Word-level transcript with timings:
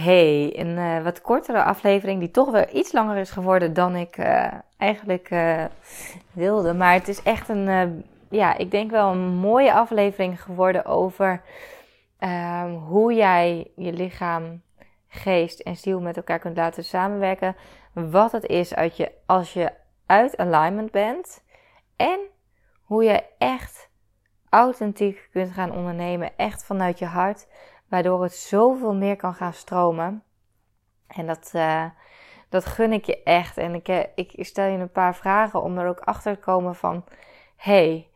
Hey, 0.00 0.58
een 0.58 0.76
uh, 0.76 1.02
wat 1.02 1.20
kortere 1.20 1.62
aflevering 1.62 2.20
die 2.20 2.30
toch 2.30 2.50
weer 2.50 2.70
iets 2.70 2.92
langer 2.92 3.16
is 3.16 3.30
geworden 3.30 3.72
dan 3.72 3.96
ik 3.96 4.18
uh, 4.18 4.46
eigenlijk 4.76 5.30
uh, 5.30 5.64
wilde. 6.32 6.74
Maar 6.74 6.92
het 6.92 7.08
is 7.08 7.22
echt 7.22 7.48
een, 7.48 8.04
ja, 8.30 8.56
ik 8.56 8.70
denk 8.70 8.90
wel 8.90 9.10
een 9.10 9.28
mooie 9.28 9.72
aflevering 9.72 10.42
geworden 10.42 10.84
over 10.84 11.42
ehm, 12.18 12.70
hoe 12.70 13.14
jij 13.14 13.70
je 13.76 13.92
lichaam, 13.92 14.62
geest 15.08 15.60
en 15.60 15.76
ziel 15.76 16.00
met 16.00 16.16
elkaar 16.16 16.38
kunt 16.38 16.56
laten 16.56 16.84
samenwerken. 16.84 17.56
Wat 17.92 18.32
het 18.32 18.46
is 18.46 18.74
uit 18.74 18.96
je, 18.96 19.12
als 19.26 19.52
je 19.52 19.72
uit 20.06 20.36
alignment 20.36 20.90
bent. 20.90 21.42
En 21.96 22.20
hoe 22.82 23.04
je 23.04 23.22
echt 23.38 23.90
authentiek 24.48 25.28
kunt 25.32 25.52
gaan 25.52 25.72
ondernemen, 25.72 26.30
echt 26.36 26.64
vanuit 26.64 26.98
je 26.98 27.06
hart 27.06 27.46
waardoor 27.90 28.22
het 28.22 28.34
zoveel 28.34 28.94
meer 28.94 29.16
kan 29.16 29.34
gaan 29.34 29.52
stromen. 29.52 30.22
En 31.06 31.26
dat, 31.26 31.52
uh, 31.54 31.84
dat 32.48 32.64
gun 32.64 32.92
ik 32.92 33.04
je 33.04 33.22
echt. 33.22 33.56
En 33.56 33.74
ik, 33.74 33.88
eh, 33.88 34.04
ik 34.14 34.32
stel 34.36 34.66
je 34.66 34.78
een 34.78 34.92
paar 34.92 35.14
vragen 35.14 35.62
om 35.62 35.78
er 35.78 35.88
ook 35.88 36.00
achter 36.00 36.34
te 36.34 36.40
komen 36.40 36.74
van... 36.74 37.04
hey, 37.56 38.08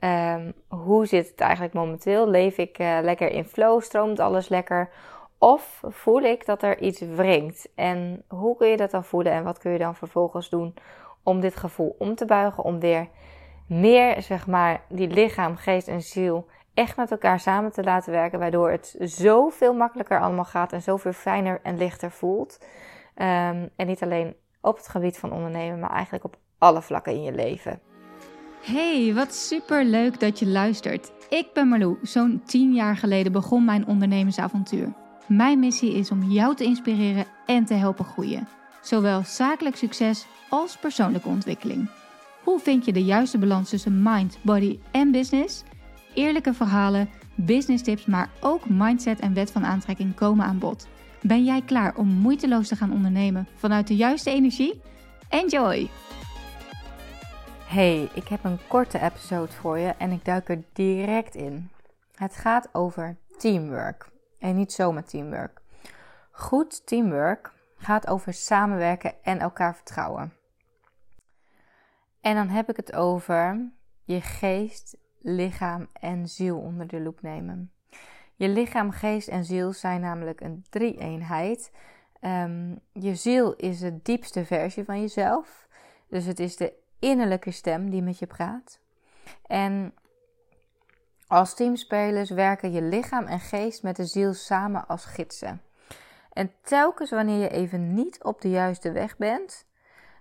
um, 0.00 0.52
hoe 0.68 1.06
zit 1.06 1.28
het 1.28 1.40
eigenlijk 1.40 1.74
momenteel? 1.74 2.28
Leef 2.28 2.58
ik 2.58 2.78
uh, 2.78 2.98
lekker 3.02 3.30
in 3.30 3.44
flow? 3.44 3.82
Stroomt 3.82 4.20
alles 4.20 4.48
lekker? 4.48 4.90
Of 5.38 5.82
voel 5.88 6.20
ik 6.22 6.46
dat 6.46 6.62
er 6.62 6.80
iets 6.80 7.00
wringt? 7.00 7.68
En 7.74 8.24
hoe 8.28 8.56
kun 8.56 8.68
je 8.68 8.76
dat 8.76 8.90
dan 8.90 9.04
voelen? 9.04 9.32
En 9.32 9.44
wat 9.44 9.58
kun 9.58 9.72
je 9.72 9.78
dan 9.78 9.94
vervolgens 9.94 10.48
doen 10.48 10.74
om 11.22 11.40
dit 11.40 11.56
gevoel 11.56 11.96
om 11.98 12.14
te 12.14 12.24
buigen? 12.24 12.64
Om 12.64 12.80
weer 12.80 13.08
meer, 13.66 14.22
zeg 14.22 14.46
maar, 14.46 14.82
die 14.88 15.08
lichaam, 15.08 15.56
geest 15.56 15.88
en 15.88 16.02
ziel 16.02 16.46
echt 16.74 16.96
met 16.96 17.10
elkaar 17.10 17.40
samen 17.40 17.72
te 17.72 17.82
laten 17.82 18.12
werken, 18.12 18.38
waardoor 18.38 18.70
het 18.70 18.96
zoveel 18.98 19.74
makkelijker 19.74 20.20
allemaal 20.20 20.44
gaat 20.44 20.72
en 20.72 20.82
zoveel 20.82 21.12
fijner 21.12 21.60
en 21.62 21.76
lichter 21.76 22.10
voelt. 22.10 22.58
Um, 23.14 23.70
en 23.76 23.86
niet 23.86 24.02
alleen 24.02 24.34
op 24.60 24.76
het 24.76 24.88
gebied 24.88 25.18
van 25.18 25.32
ondernemen, 25.32 25.78
maar 25.78 25.90
eigenlijk 25.92 26.24
op 26.24 26.36
alle 26.58 26.82
vlakken 26.82 27.12
in 27.12 27.22
je 27.22 27.32
leven. 27.32 27.80
Hey, 28.62 29.12
wat 29.14 29.34
super 29.34 29.84
leuk 29.84 30.20
dat 30.20 30.38
je 30.38 30.46
luistert. 30.46 31.12
Ik 31.28 31.48
ben 31.52 31.68
Marlou. 31.68 31.98
Zo'n 32.02 32.42
10 32.44 32.72
jaar 32.72 32.96
geleden 32.96 33.32
begon 33.32 33.64
mijn 33.64 33.86
ondernemersavontuur. 33.86 34.92
Mijn 35.26 35.58
missie 35.58 35.94
is 35.94 36.10
om 36.10 36.22
jou 36.22 36.54
te 36.54 36.64
inspireren 36.64 37.24
en 37.46 37.64
te 37.64 37.74
helpen 37.74 38.04
groeien. 38.04 38.48
Zowel 38.80 39.22
zakelijk 39.24 39.76
succes 39.76 40.26
als 40.48 40.76
persoonlijke 40.76 41.28
ontwikkeling. 41.28 41.90
Hoe 42.42 42.58
vind 42.58 42.84
je 42.84 42.92
de 42.92 43.04
juiste 43.04 43.38
balans 43.38 43.70
tussen 43.70 44.02
mind, 44.02 44.38
body 44.42 44.78
en 44.90 45.10
business? 45.10 45.62
Eerlijke 46.14 46.54
verhalen, 46.54 47.08
business 47.34 47.82
tips, 47.82 48.06
maar 48.06 48.30
ook 48.40 48.68
mindset 48.68 49.20
en 49.20 49.34
wet 49.34 49.50
van 49.50 49.64
aantrekking 49.64 50.14
komen 50.14 50.44
aan 50.44 50.58
bod. 50.58 50.88
Ben 51.22 51.44
jij 51.44 51.62
klaar 51.62 51.96
om 51.96 52.08
moeiteloos 52.08 52.68
te 52.68 52.76
gaan 52.76 52.92
ondernemen 52.92 53.48
vanuit 53.54 53.86
de 53.86 53.96
juiste 53.96 54.30
energie? 54.30 54.80
Enjoy! 55.28 55.88
Hey, 57.64 58.08
ik 58.14 58.28
heb 58.28 58.44
een 58.44 58.58
korte 58.68 59.00
episode 59.00 59.52
voor 59.52 59.78
je 59.78 59.88
en 59.88 60.10
ik 60.10 60.24
duik 60.24 60.48
er 60.48 60.62
direct 60.72 61.34
in. 61.34 61.70
Het 62.14 62.36
gaat 62.36 62.68
over 62.72 63.16
teamwork 63.38 64.10
en 64.38 64.56
niet 64.56 64.72
zomaar 64.72 65.04
teamwork. 65.04 65.60
Goed 66.30 66.86
teamwork 66.86 67.52
gaat 67.76 68.08
over 68.08 68.32
samenwerken 68.32 69.14
en 69.22 69.38
elkaar 69.38 69.74
vertrouwen. 69.74 70.32
En 72.20 72.34
dan 72.34 72.48
heb 72.48 72.68
ik 72.68 72.76
het 72.76 72.92
over 72.94 73.70
je 74.04 74.20
geest 74.20 74.96
lichaam 75.22 75.88
en 75.92 76.28
ziel 76.28 76.58
onder 76.58 76.86
de 76.86 77.00
loep 77.00 77.22
nemen. 77.22 77.72
Je 78.34 78.48
lichaam, 78.48 78.90
geest 78.90 79.28
en 79.28 79.44
ziel 79.44 79.72
zijn 79.72 80.00
namelijk 80.00 80.40
een 80.40 80.64
drie-eenheid. 80.70 81.70
Um, 82.20 82.80
je 82.92 83.14
ziel 83.14 83.54
is 83.54 83.78
de 83.78 84.02
diepste 84.02 84.44
versie 84.44 84.84
van 84.84 85.00
jezelf. 85.00 85.68
Dus 86.08 86.24
het 86.24 86.40
is 86.40 86.56
de 86.56 86.72
innerlijke 86.98 87.50
stem 87.50 87.90
die 87.90 88.02
met 88.02 88.18
je 88.18 88.26
praat. 88.26 88.80
En 89.46 89.94
als 91.26 91.54
teamspelers 91.54 92.30
werken 92.30 92.72
je 92.72 92.82
lichaam 92.82 93.26
en 93.26 93.40
geest 93.40 93.82
met 93.82 93.96
de 93.96 94.04
ziel 94.06 94.34
samen 94.34 94.86
als 94.86 95.04
gidsen. 95.04 95.62
En 96.32 96.52
telkens 96.62 97.10
wanneer 97.10 97.38
je 97.38 97.48
even 97.48 97.94
niet 97.94 98.22
op 98.24 98.40
de 98.40 98.50
juiste 98.50 98.92
weg 98.92 99.16
bent, 99.16 99.66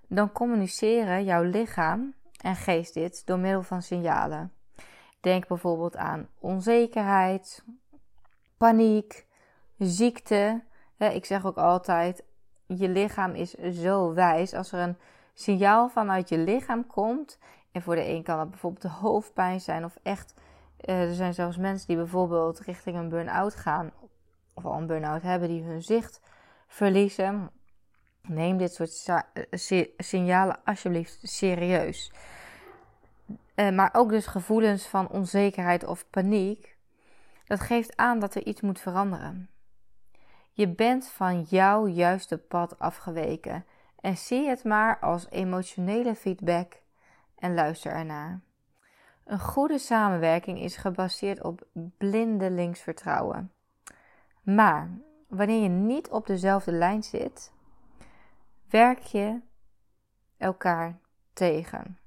dan 0.08 0.32
communiceren 0.32 1.24
jouw 1.24 1.44
lichaam 1.44 2.14
en 2.42 2.56
geest 2.56 2.94
dit 2.94 3.26
door 3.26 3.40
middel 3.40 3.64
van 3.64 3.82
signalen. 3.82 4.52
Denk 5.22 5.48
bijvoorbeeld 5.48 5.96
aan 5.96 6.28
onzekerheid, 6.40 7.64
paniek, 8.58 9.26
ziekte. 9.78 10.64
Ik 10.98 11.26
zeg 11.26 11.46
ook 11.46 11.58
altijd: 11.58 12.24
je 12.66 12.90
lichaam 12.90 13.36
is 13.36 13.52
zo 13.54 14.14
wijs. 14.14 14.54
Als 14.54 14.72
er 14.72 14.80
een 14.80 14.98
signaal 15.34 15.90
vanuit 15.90 16.30
je 16.30 16.38
lichaam 16.38 16.88
komt, 16.88 17.40
en 17.72 17.82
voor 17.82 17.96
de 17.96 18.08
een 18.08 18.24
kan 18.24 18.38
dat 18.38 18.50
bijvoorbeeld 18.50 18.82
de 18.82 18.90
hoofdpijn 18.90 19.62
zijn, 19.62 19.86
of 19.86 19.98
echt, 20.04 20.34
eh, 20.78 21.02
er 21.02 21.14
zijn 21.14 21.34
zelfs 21.34 21.58
mensen 21.58 21.88
die 21.88 21.96
bijvoorbeeld 21.96 22.60
richting 22.60 22.98
een 22.98 23.10
burn-out 23.10 23.56
gaan, 23.56 23.92
of 24.54 24.66
al 24.66 24.74
een 24.74 24.88
burn-out 24.88 25.22
hebben, 25.22 25.48
die 25.48 25.64
hun 25.64 25.82
zicht 25.82 26.22
verliezen. 26.68 27.52
Neem 28.22 28.58
dit 28.58 28.74
soort 28.74 29.06
eh, 29.06 29.86
signalen 29.98 30.60
alsjeblieft 30.64 31.20
serieus. 31.22 32.12
Eh, 33.56 33.70
maar 33.70 33.90
ook 33.94 34.10
dus 34.10 34.26
gevoelens 34.26 34.88
van 34.88 35.10
onzekerheid 35.10 35.86
of 35.86 36.10
paniek. 36.10 36.78
Dat 37.46 37.60
geeft 37.60 37.98
aan 37.98 38.20
dat 38.20 38.36
er 38.36 38.46
iets 38.46 38.62
moet 38.62 38.80
veranderen. 38.80 39.50
Je 40.52 40.68
bent 40.68 41.08
van 41.08 41.42
jouw 41.42 41.88
juiste 41.88 42.38
pad 42.38 42.80
afgeweken 42.80 43.66
en 44.00 44.18
zie 44.18 44.48
het 44.48 44.64
maar 44.64 45.00
als 45.00 45.30
emotionele 45.30 46.16
feedback 46.16 46.82
en 47.36 47.54
luister 47.54 47.92
ernaar. 47.92 48.42
Een 49.26 49.40
goede 49.40 49.78
samenwerking 49.78 50.60
is 50.60 50.76
gebaseerd 50.76 51.44
op 51.44 51.68
blindelings 51.98 52.86
Maar 54.44 54.90
wanneer 55.28 55.62
je 55.62 55.70
niet 55.70 56.10
op 56.10 56.26
dezelfde 56.26 56.72
lijn 56.72 57.04
zit, 57.04 57.54
werk 58.70 59.00
je 59.00 59.40
elkaar 60.38 61.00
tegen. 61.34 62.01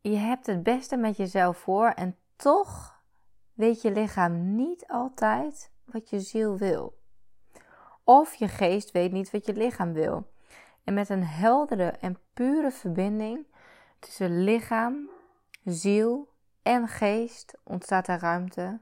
Je 0.00 0.16
hebt 0.16 0.46
het 0.46 0.62
beste 0.62 0.96
met 0.96 1.16
jezelf 1.16 1.58
voor 1.58 1.88
en 1.88 2.16
toch 2.36 3.02
weet 3.52 3.82
je 3.82 3.92
lichaam 3.92 4.54
niet 4.54 4.86
altijd 4.86 5.70
wat 5.84 6.10
je 6.10 6.20
ziel 6.20 6.56
wil. 6.56 6.98
Of 8.04 8.34
je 8.34 8.48
geest 8.48 8.90
weet 8.90 9.12
niet 9.12 9.30
wat 9.30 9.46
je 9.46 9.52
lichaam 9.52 9.92
wil. 9.92 10.32
En 10.84 10.94
met 10.94 11.08
een 11.08 11.24
heldere 11.24 11.90
en 11.90 12.18
pure 12.34 12.70
verbinding 12.70 13.46
tussen 13.98 14.44
lichaam, 14.44 15.10
ziel 15.64 16.28
en 16.62 16.88
geest 16.88 17.58
ontstaat 17.64 18.08
er 18.08 18.18
ruimte 18.18 18.80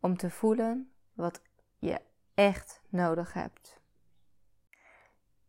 om 0.00 0.16
te 0.16 0.30
voelen 0.30 0.92
wat 1.12 1.42
je 1.78 2.00
echt 2.34 2.82
nodig 2.88 3.32
hebt. 3.32 3.80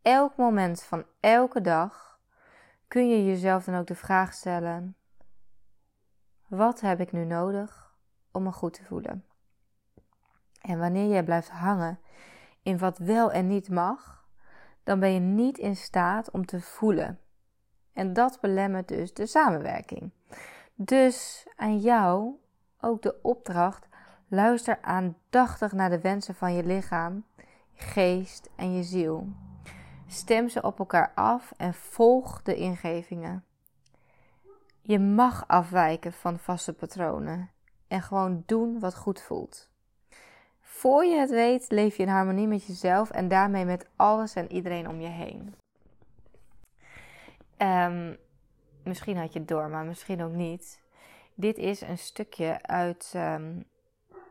Elk 0.02 0.36
moment 0.36 0.82
van 0.82 1.04
elke 1.20 1.60
dag 1.60 2.09
kun 2.90 3.08
je 3.08 3.24
jezelf 3.24 3.64
dan 3.64 3.74
ook 3.74 3.86
de 3.86 3.94
vraag 3.94 4.32
stellen: 4.32 4.96
wat 6.46 6.80
heb 6.80 7.00
ik 7.00 7.12
nu 7.12 7.24
nodig 7.24 7.94
om 8.32 8.42
me 8.42 8.52
goed 8.52 8.72
te 8.72 8.84
voelen? 8.84 9.24
En 10.60 10.78
wanneer 10.78 11.08
jij 11.08 11.24
blijft 11.24 11.48
hangen 11.48 11.98
in 12.62 12.78
wat 12.78 12.98
wel 12.98 13.32
en 13.32 13.46
niet 13.46 13.68
mag, 13.68 14.24
dan 14.82 15.00
ben 15.00 15.12
je 15.12 15.20
niet 15.20 15.58
in 15.58 15.76
staat 15.76 16.30
om 16.30 16.46
te 16.46 16.60
voelen. 16.60 17.18
En 17.92 18.12
dat 18.12 18.40
belemmert 18.40 18.88
dus 18.88 19.14
de 19.14 19.26
samenwerking. 19.26 20.10
Dus 20.74 21.46
aan 21.56 21.78
jou 21.78 22.34
ook 22.80 23.02
de 23.02 23.22
opdracht: 23.22 23.88
luister 24.28 24.78
aandachtig 24.82 25.72
naar 25.72 25.90
de 25.90 26.00
wensen 26.00 26.34
van 26.34 26.54
je 26.54 26.64
lichaam, 26.64 27.24
geest 27.74 28.50
en 28.56 28.74
je 28.74 28.82
ziel. 28.82 29.28
Stem 30.10 30.48
ze 30.48 30.62
op 30.62 30.78
elkaar 30.78 31.12
af 31.14 31.52
en 31.56 31.74
volg 31.74 32.42
de 32.42 32.54
ingevingen. 32.54 33.44
Je 34.82 34.98
mag 34.98 35.44
afwijken 35.46 36.12
van 36.12 36.38
vaste 36.38 36.72
patronen 36.72 37.50
en 37.88 38.02
gewoon 38.02 38.42
doen 38.46 38.78
wat 38.80 38.96
goed 38.96 39.20
voelt. 39.20 39.68
Voor 40.60 41.04
je 41.04 41.16
het 41.16 41.30
weet, 41.30 41.70
leef 41.70 41.96
je 41.96 42.02
in 42.02 42.08
harmonie 42.08 42.46
met 42.46 42.66
jezelf 42.66 43.10
en 43.10 43.28
daarmee 43.28 43.64
met 43.64 43.88
alles 43.96 44.34
en 44.34 44.52
iedereen 44.52 44.88
om 44.88 45.00
je 45.00 45.08
heen. 45.08 45.54
Um, 47.58 48.16
misschien 48.84 49.16
had 49.16 49.32
je 49.32 49.38
het 49.38 49.48
door, 49.48 49.68
maar 49.68 49.84
misschien 49.84 50.22
ook 50.22 50.32
niet. 50.32 50.80
Dit 51.34 51.58
is 51.58 51.80
een 51.80 51.98
stukje 51.98 52.62
uit 52.62 53.12
um, 53.16 53.64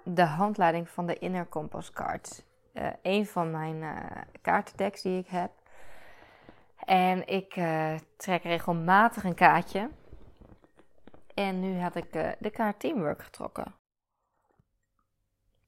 de 0.04 0.26
handleiding 0.26 0.90
van 0.90 1.06
de 1.06 1.20
Inner 1.20 1.50
Compass 1.50 1.92
Card. 1.92 2.44
Uh, 2.74 2.88
een 3.02 3.26
van 3.26 3.52
mijn 3.52 3.76
uh, 4.44 4.92
die 5.02 5.20
ik 5.20 5.28
heb. 5.28 5.59
En 6.90 7.28
ik 7.28 7.56
uh, 7.56 7.96
trek 8.18 8.44
regelmatig 8.44 9.24
een 9.24 9.36
kaartje. 9.36 9.90
En 11.34 11.60
nu 11.60 11.80
had 11.80 11.96
ik 11.96 12.16
uh, 12.16 12.30
de 12.40 12.50
kaart 12.50 12.80
Teamwork 12.80 13.24
getrokken. 13.24 13.76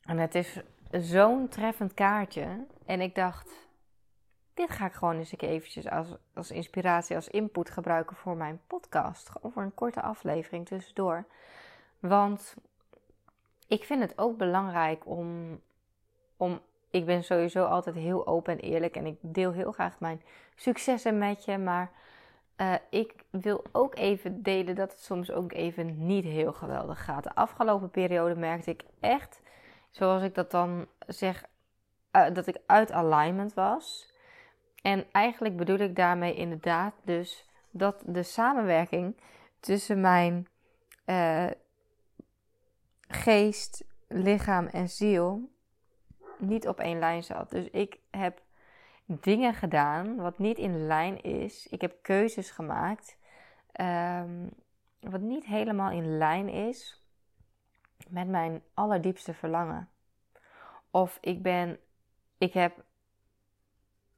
En 0.02 0.18
het 0.18 0.36
is 0.36 0.60
zo'n 0.92 1.48
treffend 1.48 1.94
kaartje. 1.94 2.66
En 2.86 3.02
ik 3.02 3.16
dacht, 3.16 3.70
dit 4.54 4.70
ga 4.70 4.86
ik 4.86 4.94
gewoon 4.94 5.18
eens 5.18 5.38
eventjes 5.38 5.90
als, 5.90 6.16
als 6.34 6.52
inspiratie, 6.52 7.16
als 7.16 7.28
input 7.28 7.70
gebruiken 7.70 8.16
voor 8.16 8.36
mijn 8.36 8.62
podcast. 8.68 9.30
Gewoon 9.30 9.52
voor 9.52 9.64
een 9.64 9.74
korte 9.74 10.02
aflevering 10.02 10.68
tussendoor. 10.68 11.26
Want 12.00 12.56
ik 13.68 13.84
vind 13.84 14.02
het 14.02 14.18
ook 14.18 14.38
belangrijk 14.38 15.06
om, 15.06 15.60
om. 16.38 16.62
Ik 16.92 17.06
ben 17.06 17.24
sowieso 17.24 17.66
altijd 17.66 17.96
heel 17.96 18.28
open 18.28 18.54
en 18.54 18.60
eerlijk 18.60 18.96
en 18.96 19.06
ik 19.06 19.18
deel 19.22 19.52
heel 19.52 19.72
graag 19.72 20.00
mijn 20.00 20.22
successen 20.56 21.18
met 21.18 21.46
je. 21.46 21.58
Maar 21.58 21.92
uh, 22.58 22.74
ik 22.90 23.14
wil 23.30 23.64
ook 23.72 23.96
even 23.96 24.44
delen 24.44 24.76
dat 24.76 24.92
het 24.92 25.02
soms 25.02 25.32
ook 25.32 25.52
even 25.52 26.06
niet 26.06 26.26
heel 26.26 26.54
geweldig 26.54 27.04
gaat. 27.04 27.24
De 27.24 27.36
afgelopen 27.36 27.90
periode 27.90 28.36
merkte 28.36 28.70
ik 28.70 28.84
echt, 29.00 29.42
zoals 29.90 30.24
ik 30.24 30.36
dat 30.36 30.52
dan 30.52 30.88
zeg, 31.08 31.46
uh, 32.12 32.34
dat 32.34 32.48
ik 32.48 32.58
uit 32.66 32.92
alignment 32.92 33.54
was. 33.54 34.14
En 34.82 35.06
eigenlijk 35.12 35.58
bedoel 35.58 35.78
ik 35.80 35.96
daarmee 35.96 36.36
inderdaad 36.36 36.94
dus 37.04 37.50
dat 37.70 38.04
de 38.06 38.24
samenwerking 38.24 39.18
tussen 39.60 40.02
mijn 40.02 40.48
uh, 41.06 41.48
geest, 43.08 43.84
lichaam 44.08 44.66
en 44.66 44.90
ziel 44.90 45.50
niet 46.42 46.68
op 46.68 46.80
één 46.80 47.00
lijn 47.00 47.24
zat. 47.24 47.50
Dus 47.50 47.70
ik 47.70 48.00
heb 48.10 48.42
dingen 49.06 49.54
gedaan 49.54 50.16
wat 50.16 50.38
niet 50.38 50.58
in 50.58 50.86
lijn 50.86 51.22
is. 51.22 51.68
Ik 51.68 51.82
heb 51.82 51.96
keuzes 52.02 52.52
gemaakt 52.52 53.18
um, 53.82 54.50
wat 55.00 55.22
niet 55.22 55.46
helemaal 55.46 55.92
in 55.92 56.18
lijn 56.18 56.50
is 56.50 57.04
met 58.08 58.28
mijn 58.28 58.64
allerdiepste 58.74 59.34
verlangen. 59.34 59.90
Of 60.92 61.18
ik 61.22 61.42
ben, 61.42 61.80
ik 62.38 62.54
heb 62.54 62.84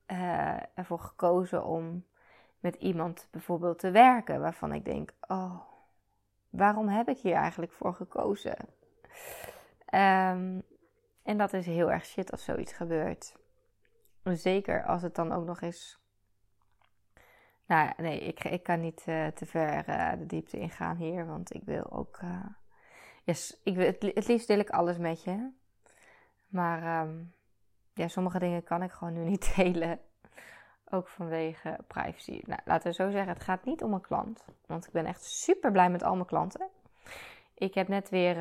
uh, 0.07 0.57
ervoor 0.73 0.99
gekozen 0.99 1.65
om 1.65 2.05
met 2.59 2.75
iemand 2.75 3.27
bijvoorbeeld 3.31 3.79
te 3.79 3.91
werken 3.91 4.41
waarvan 4.41 4.73
ik 4.73 4.85
denk: 4.85 5.13
oh, 5.27 5.59
waarom 6.49 6.87
heb 6.87 7.09
ik 7.09 7.17
hier 7.17 7.35
eigenlijk 7.35 7.71
voor 7.71 7.93
gekozen? 7.93 8.57
Um, 9.93 10.63
en 11.23 11.37
dat 11.37 11.53
is 11.53 11.65
heel 11.65 11.91
erg 11.91 12.05
shit 12.05 12.31
als 12.31 12.43
zoiets 12.43 12.73
gebeurt. 12.73 13.35
Zeker 14.23 14.85
als 14.85 15.01
het 15.01 15.15
dan 15.15 15.31
ook 15.31 15.45
nog 15.45 15.61
eens. 15.61 16.01
Nou 17.65 17.91
nee, 17.97 18.19
ik, 18.19 18.43
ik 18.43 18.63
kan 18.63 18.79
niet 18.79 19.03
uh, 19.07 19.27
te 19.27 19.45
ver 19.45 19.89
uh, 19.89 20.11
de 20.17 20.25
diepte 20.25 20.57
ingaan 20.59 20.95
hier, 20.95 21.25
want 21.25 21.53
ik 21.53 21.63
wil 21.63 21.91
ook. 21.91 22.19
Uh, 22.23 22.45
yes, 23.23 23.59
ik 23.63 23.75
wil, 23.75 23.85
het, 23.85 24.01
het, 24.01 24.27
liefst 24.27 24.47
deel 24.47 24.59
ik 24.59 24.69
alles 24.69 24.97
met 24.97 25.23
je. 25.23 25.51
Maar 26.47 27.07
um, 27.07 27.33
ja, 27.93 28.07
sommige 28.07 28.39
dingen 28.39 28.63
kan 28.63 28.83
ik 28.83 28.91
gewoon 28.91 29.13
nu 29.13 29.23
niet 29.29 29.55
delen. 29.55 29.99
Ook 30.89 31.07
vanwege 31.07 31.77
privacy. 31.87 32.41
Nou, 32.45 32.59
laten 32.65 32.87
we 32.87 32.93
zo 32.93 33.11
zeggen, 33.11 33.33
het 33.33 33.43
gaat 33.43 33.65
niet 33.65 33.83
om 33.83 33.93
een 33.93 34.01
klant. 34.01 34.45
Want 34.65 34.85
ik 34.85 34.91
ben 34.91 35.05
echt 35.05 35.23
super 35.23 35.71
blij 35.71 35.89
met 35.89 36.03
al 36.03 36.15
mijn 36.15 36.27
klanten. 36.27 36.69
Ik 37.53 37.73
heb 37.73 37.87
net 37.87 38.09
weer 38.09 38.37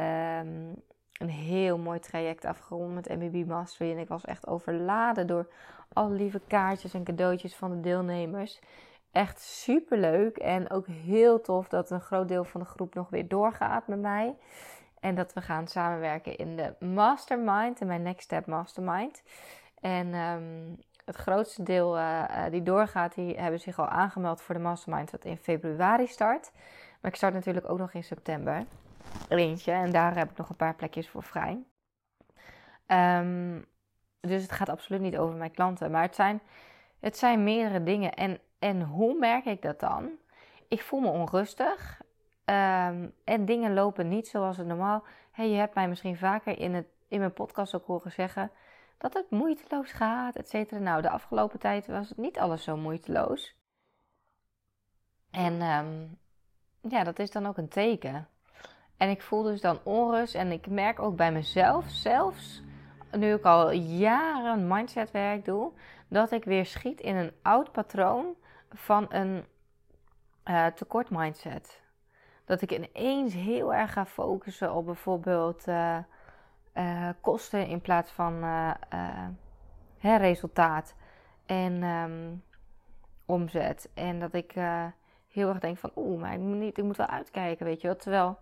um, 0.00 0.82
een 1.18 1.28
heel 1.28 1.78
mooi 1.78 1.98
traject 1.98 2.44
afgerond 2.44 2.94
met 2.94 3.08
MBB 3.08 3.46
Mastery. 3.46 3.90
En 3.90 3.98
ik 3.98 4.08
was 4.08 4.24
echt 4.24 4.46
overladen 4.46 5.26
door 5.26 5.48
alle 5.92 6.14
lieve 6.14 6.40
kaartjes 6.46 6.94
en 6.94 7.04
cadeautjes 7.04 7.56
van 7.56 7.70
de 7.70 7.80
deelnemers. 7.80 8.60
Echt 9.12 9.40
super 9.40 9.98
leuk 9.98 10.36
en 10.36 10.70
ook 10.70 10.86
heel 10.86 11.40
tof 11.40 11.68
dat 11.68 11.90
een 11.90 12.00
groot 12.00 12.28
deel 12.28 12.44
van 12.44 12.60
de 12.60 12.66
groep 12.66 12.94
nog 12.94 13.10
weer 13.10 13.28
doorgaat 13.28 13.86
met 13.86 14.00
mij. 14.00 14.36
En 15.00 15.14
dat 15.14 15.32
we 15.32 15.40
gaan 15.40 15.66
samenwerken 15.66 16.36
in 16.36 16.56
de 16.56 16.84
Mastermind, 16.86 17.80
in 17.80 17.86
mijn 17.86 18.02
Next 18.02 18.22
Step 18.22 18.46
Mastermind. 18.46 19.22
En 19.80 20.14
um, 20.14 20.76
het 21.04 21.16
grootste 21.16 21.62
deel 21.62 21.98
uh, 21.98 22.24
die 22.50 22.62
doorgaat, 22.62 23.14
die 23.14 23.36
hebben 23.36 23.60
zich 23.60 23.78
al 23.78 23.88
aangemeld 23.88 24.40
voor 24.40 24.54
de 24.54 24.60
Mastermind, 24.60 25.10
dat 25.10 25.24
in 25.24 25.36
februari 25.36 26.06
start. 26.06 26.50
Maar 27.00 27.10
ik 27.10 27.16
start 27.16 27.34
natuurlijk 27.34 27.70
ook 27.70 27.78
nog 27.78 27.92
in 27.92 28.04
september 28.04 28.66
eentje. 29.28 29.72
En 29.72 29.92
daar 29.92 30.16
heb 30.16 30.30
ik 30.30 30.36
nog 30.36 30.48
een 30.48 30.56
paar 30.56 30.74
plekjes 30.74 31.08
voor 31.08 31.22
vrij. 31.22 31.64
Um, 32.86 33.64
dus 34.20 34.42
het 34.42 34.52
gaat 34.52 34.68
absoluut 34.68 35.00
niet 35.00 35.16
over 35.16 35.36
mijn 35.36 35.50
klanten. 35.50 35.90
Maar 35.90 36.02
het 36.02 36.14
zijn, 36.14 36.40
het 37.00 37.16
zijn 37.16 37.44
meerdere 37.44 37.82
dingen. 37.82 38.14
En, 38.14 38.40
en 38.58 38.82
hoe 38.82 39.18
merk 39.18 39.44
ik 39.44 39.62
dat 39.62 39.80
dan? 39.80 40.10
Ik 40.68 40.82
voel 40.82 41.00
me 41.00 41.08
onrustig. 41.08 42.02
Um, 42.44 43.14
en 43.24 43.44
dingen 43.44 43.74
lopen 43.74 44.08
niet 44.08 44.28
zoals 44.28 44.56
het 44.56 44.66
normaal. 44.66 45.04
Hey, 45.30 45.48
je 45.48 45.56
hebt 45.56 45.74
mij 45.74 45.88
misschien 45.88 46.16
vaker 46.16 46.58
in, 46.58 46.74
het, 46.74 46.86
in 47.08 47.18
mijn 47.18 47.32
podcast 47.32 47.74
ook 47.74 47.86
horen 47.86 48.12
zeggen 48.12 48.50
dat 48.98 49.14
het 49.14 49.30
moeiteloos 49.30 49.92
gaat, 49.92 50.36
et 50.36 50.48
cetera. 50.48 50.80
Nou, 50.80 51.02
de 51.02 51.10
afgelopen 51.10 51.58
tijd 51.58 51.86
was 51.86 52.08
het 52.08 52.18
niet 52.18 52.38
alles 52.38 52.62
zo 52.62 52.76
moeiteloos. 52.76 53.56
En 55.30 55.62
um, 55.62 56.18
ja, 56.80 57.04
dat 57.04 57.18
is 57.18 57.30
dan 57.30 57.46
ook 57.46 57.56
een 57.56 57.68
teken. 57.68 58.28
En 58.96 59.10
ik 59.10 59.22
voel 59.22 59.42
dus 59.42 59.60
dan 59.60 59.78
onrust. 59.82 60.34
En 60.34 60.52
ik 60.52 60.66
merk 60.66 60.98
ook 61.00 61.16
bij 61.16 61.32
mezelf, 61.32 61.84
zelfs 61.88 62.62
nu 63.10 63.34
ik 63.34 63.44
al 63.44 63.70
jaren 63.72 64.68
mindsetwerk 64.68 65.44
doe, 65.44 65.72
dat 66.08 66.30
ik 66.30 66.44
weer 66.44 66.66
schiet 66.66 67.00
in 67.00 67.16
een 67.16 67.32
oud 67.42 67.72
patroon 67.72 68.34
van 68.70 69.06
een 69.08 69.44
uh, 70.44 70.66
tekort 70.66 71.10
mindset. 71.10 71.82
Dat 72.44 72.62
ik 72.62 72.72
ineens 72.72 73.34
heel 73.34 73.74
erg 73.74 73.92
ga 73.92 74.06
focussen 74.06 74.74
op 74.74 74.84
bijvoorbeeld 74.84 75.66
uh, 75.68 75.98
uh, 76.74 77.08
kosten 77.20 77.66
in 77.66 77.80
plaats 77.80 78.10
van 78.10 78.42
hè, 79.98 80.16
resultaat 80.16 80.94
en 81.46 81.82
um, 81.82 82.42
omzet. 83.26 83.90
En 83.94 84.20
dat 84.20 84.34
ik 84.34 84.52
heel 85.28 85.48
erg 85.48 85.58
denk 85.58 85.78
van, 85.78 85.90
oeh, 85.96 86.20
maar 86.20 86.32
ik 86.32 86.40
moet, 86.40 86.56
niet, 86.56 86.78
ik 86.78 86.84
moet 86.84 86.96
wel 86.96 87.06
uitkijken, 87.06 87.66
weet 87.66 87.80
je 87.80 87.86
wel. 87.86 87.96
Terwijl 87.96 88.38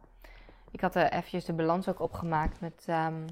ik 0.73 0.81
had 0.81 0.95
er 0.95 1.13
eventjes 1.13 1.45
de 1.45 1.53
balans 1.53 1.89
ook 1.89 2.01
opgemaakt 2.01 2.61
met 2.61 2.87
um, 2.89 3.27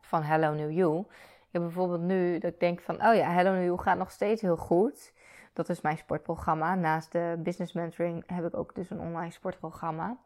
van 0.00 0.22
Hello 0.22 0.54
New 0.54 0.70
You. 0.70 1.00
Ik 1.36 1.52
heb 1.52 1.62
bijvoorbeeld 1.62 2.00
nu 2.00 2.38
dat 2.38 2.52
ik 2.52 2.60
denk 2.60 2.80
van, 2.80 3.06
oh 3.06 3.14
ja, 3.14 3.30
Hello 3.30 3.52
New 3.52 3.64
You 3.64 3.78
gaat 3.78 3.98
nog 3.98 4.10
steeds 4.10 4.42
heel 4.42 4.56
goed. 4.56 5.12
Dat 5.52 5.68
is 5.68 5.80
mijn 5.80 5.98
sportprogramma. 5.98 6.74
Naast 6.74 7.12
de 7.12 7.34
business 7.38 7.72
mentoring 7.72 8.24
heb 8.26 8.44
ik 8.44 8.56
ook 8.56 8.74
dus 8.74 8.90
een 8.90 9.00
online 9.00 9.30
sportprogramma. 9.30 10.16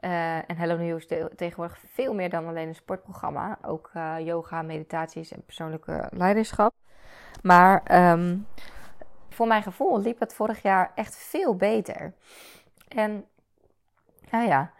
Uh, 0.00 0.36
en 0.36 0.56
Hello 0.56 0.76
New 0.76 0.86
You 0.86 0.96
is 0.96 1.06
tegenwoordig 1.36 1.78
veel 1.92 2.14
meer 2.14 2.30
dan 2.30 2.46
alleen 2.46 2.68
een 2.68 2.74
sportprogramma. 2.74 3.58
Ook 3.62 3.90
uh, 3.96 4.14
yoga, 4.18 4.62
meditaties 4.62 5.32
en 5.32 5.44
persoonlijke 5.44 6.08
leiderschap. 6.10 6.74
Maar 7.42 8.10
um, 8.12 8.46
voor 9.28 9.46
mijn 9.46 9.62
gevoel 9.62 10.00
liep 10.00 10.20
het 10.20 10.34
vorig 10.34 10.62
jaar 10.62 10.92
echt 10.94 11.16
veel 11.16 11.56
beter. 11.56 12.14
En 12.88 13.24
nou 14.30 14.46
ja, 14.46 14.72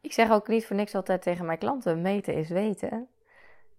ik 0.00 0.12
zeg 0.12 0.30
ook 0.30 0.48
niet 0.48 0.66
voor 0.66 0.76
niks 0.76 0.94
altijd 0.94 1.22
tegen 1.22 1.46
mijn 1.46 1.58
klanten: 1.58 2.00
meten 2.00 2.34
is 2.34 2.48
weten. 2.48 3.08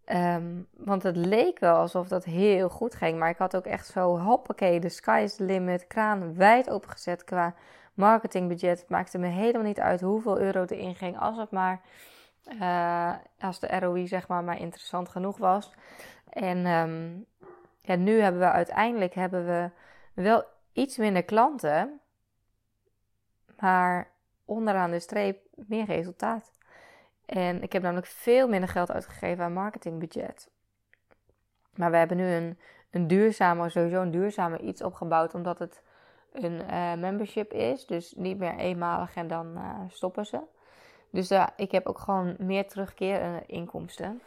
Um, 0.05 0.67
want 0.71 1.03
het 1.03 1.15
leek 1.15 1.59
wel 1.59 1.75
alsof 1.75 2.07
dat 2.07 2.23
heel 2.23 2.69
goed 2.69 2.95
ging. 2.95 3.19
Maar 3.19 3.29
ik 3.29 3.37
had 3.37 3.55
ook 3.55 3.65
echt 3.65 3.87
zo, 3.87 4.17
hoppakee, 4.19 4.79
de 4.79 4.89
sky 4.89 5.21
is 5.23 5.35
the 5.35 5.43
limit. 5.43 5.87
Kraan 5.87 6.35
wijd 6.35 6.69
opengezet 6.69 7.23
qua 7.23 7.55
marketingbudget. 7.93 8.79
Het 8.79 8.89
maakte 8.89 9.17
me 9.17 9.27
helemaal 9.27 9.67
niet 9.67 9.79
uit 9.79 10.01
hoeveel 10.01 10.39
euro 10.39 10.65
erin 10.65 10.95
ging. 10.95 11.19
Als 11.19 11.37
het 11.37 11.51
maar, 11.51 11.81
uh, 12.59 13.13
als 13.39 13.59
de 13.59 13.79
ROI 13.79 14.07
zeg 14.07 14.27
maar, 14.27 14.43
maar 14.43 14.59
interessant 14.59 15.09
genoeg 15.09 15.37
was. 15.37 15.71
En 16.29 16.65
um, 16.65 17.25
ja, 17.81 17.95
nu 17.95 18.21
hebben 18.21 18.41
we 18.41 18.51
uiteindelijk 18.51 19.13
hebben 19.13 19.45
we 19.45 19.69
wel 20.21 20.43
iets 20.73 20.97
minder 20.97 21.23
klanten. 21.23 21.99
Maar 23.59 24.11
onderaan 24.45 24.91
de 24.91 24.99
streep 24.99 25.39
meer 25.67 25.85
resultaat. 25.85 26.51
En 27.25 27.61
ik 27.61 27.73
heb 27.73 27.81
namelijk 27.81 28.07
veel 28.07 28.47
minder 28.47 28.69
geld 28.69 28.91
uitgegeven 28.91 29.43
aan 29.43 29.53
marketingbudget. 29.53 30.49
Maar 31.75 31.91
we 31.91 31.97
hebben 31.97 32.17
nu 32.17 32.25
een, 32.25 32.59
een 32.89 33.07
duurzame, 33.07 33.69
sowieso 33.69 34.01
een 34.01 34.11
duurzame 34.11 34.59
iets 34.59 34.83
opgebouwd, 34.83 35.33
omdat 35.33 35.59
het 35.59 35.83
een 36.31 36.61
uh, 36.69 36.93
membership 36.93 37.53
is. 37.53 37.85
Dus 37.85 38.13
niet 38.15 38.37
meer 38.37 38.55
eenmalig 38.55 39.15
en 39.15 39.27
dan 39.27 39.57
uh, 39.57 39.79
stoppen 39.87 40.25
ze. 40.25 40.39
Dus 41.09 41.31
uh, 41.31 41.47
ik 41.55 41.71
heb 41.71 41.85
ook 41.85 41.99
gewoon 41.99 42.35
meer 42.37 42.67
terugkeer 42.67 43.43
inkomsten. 43.45 44.21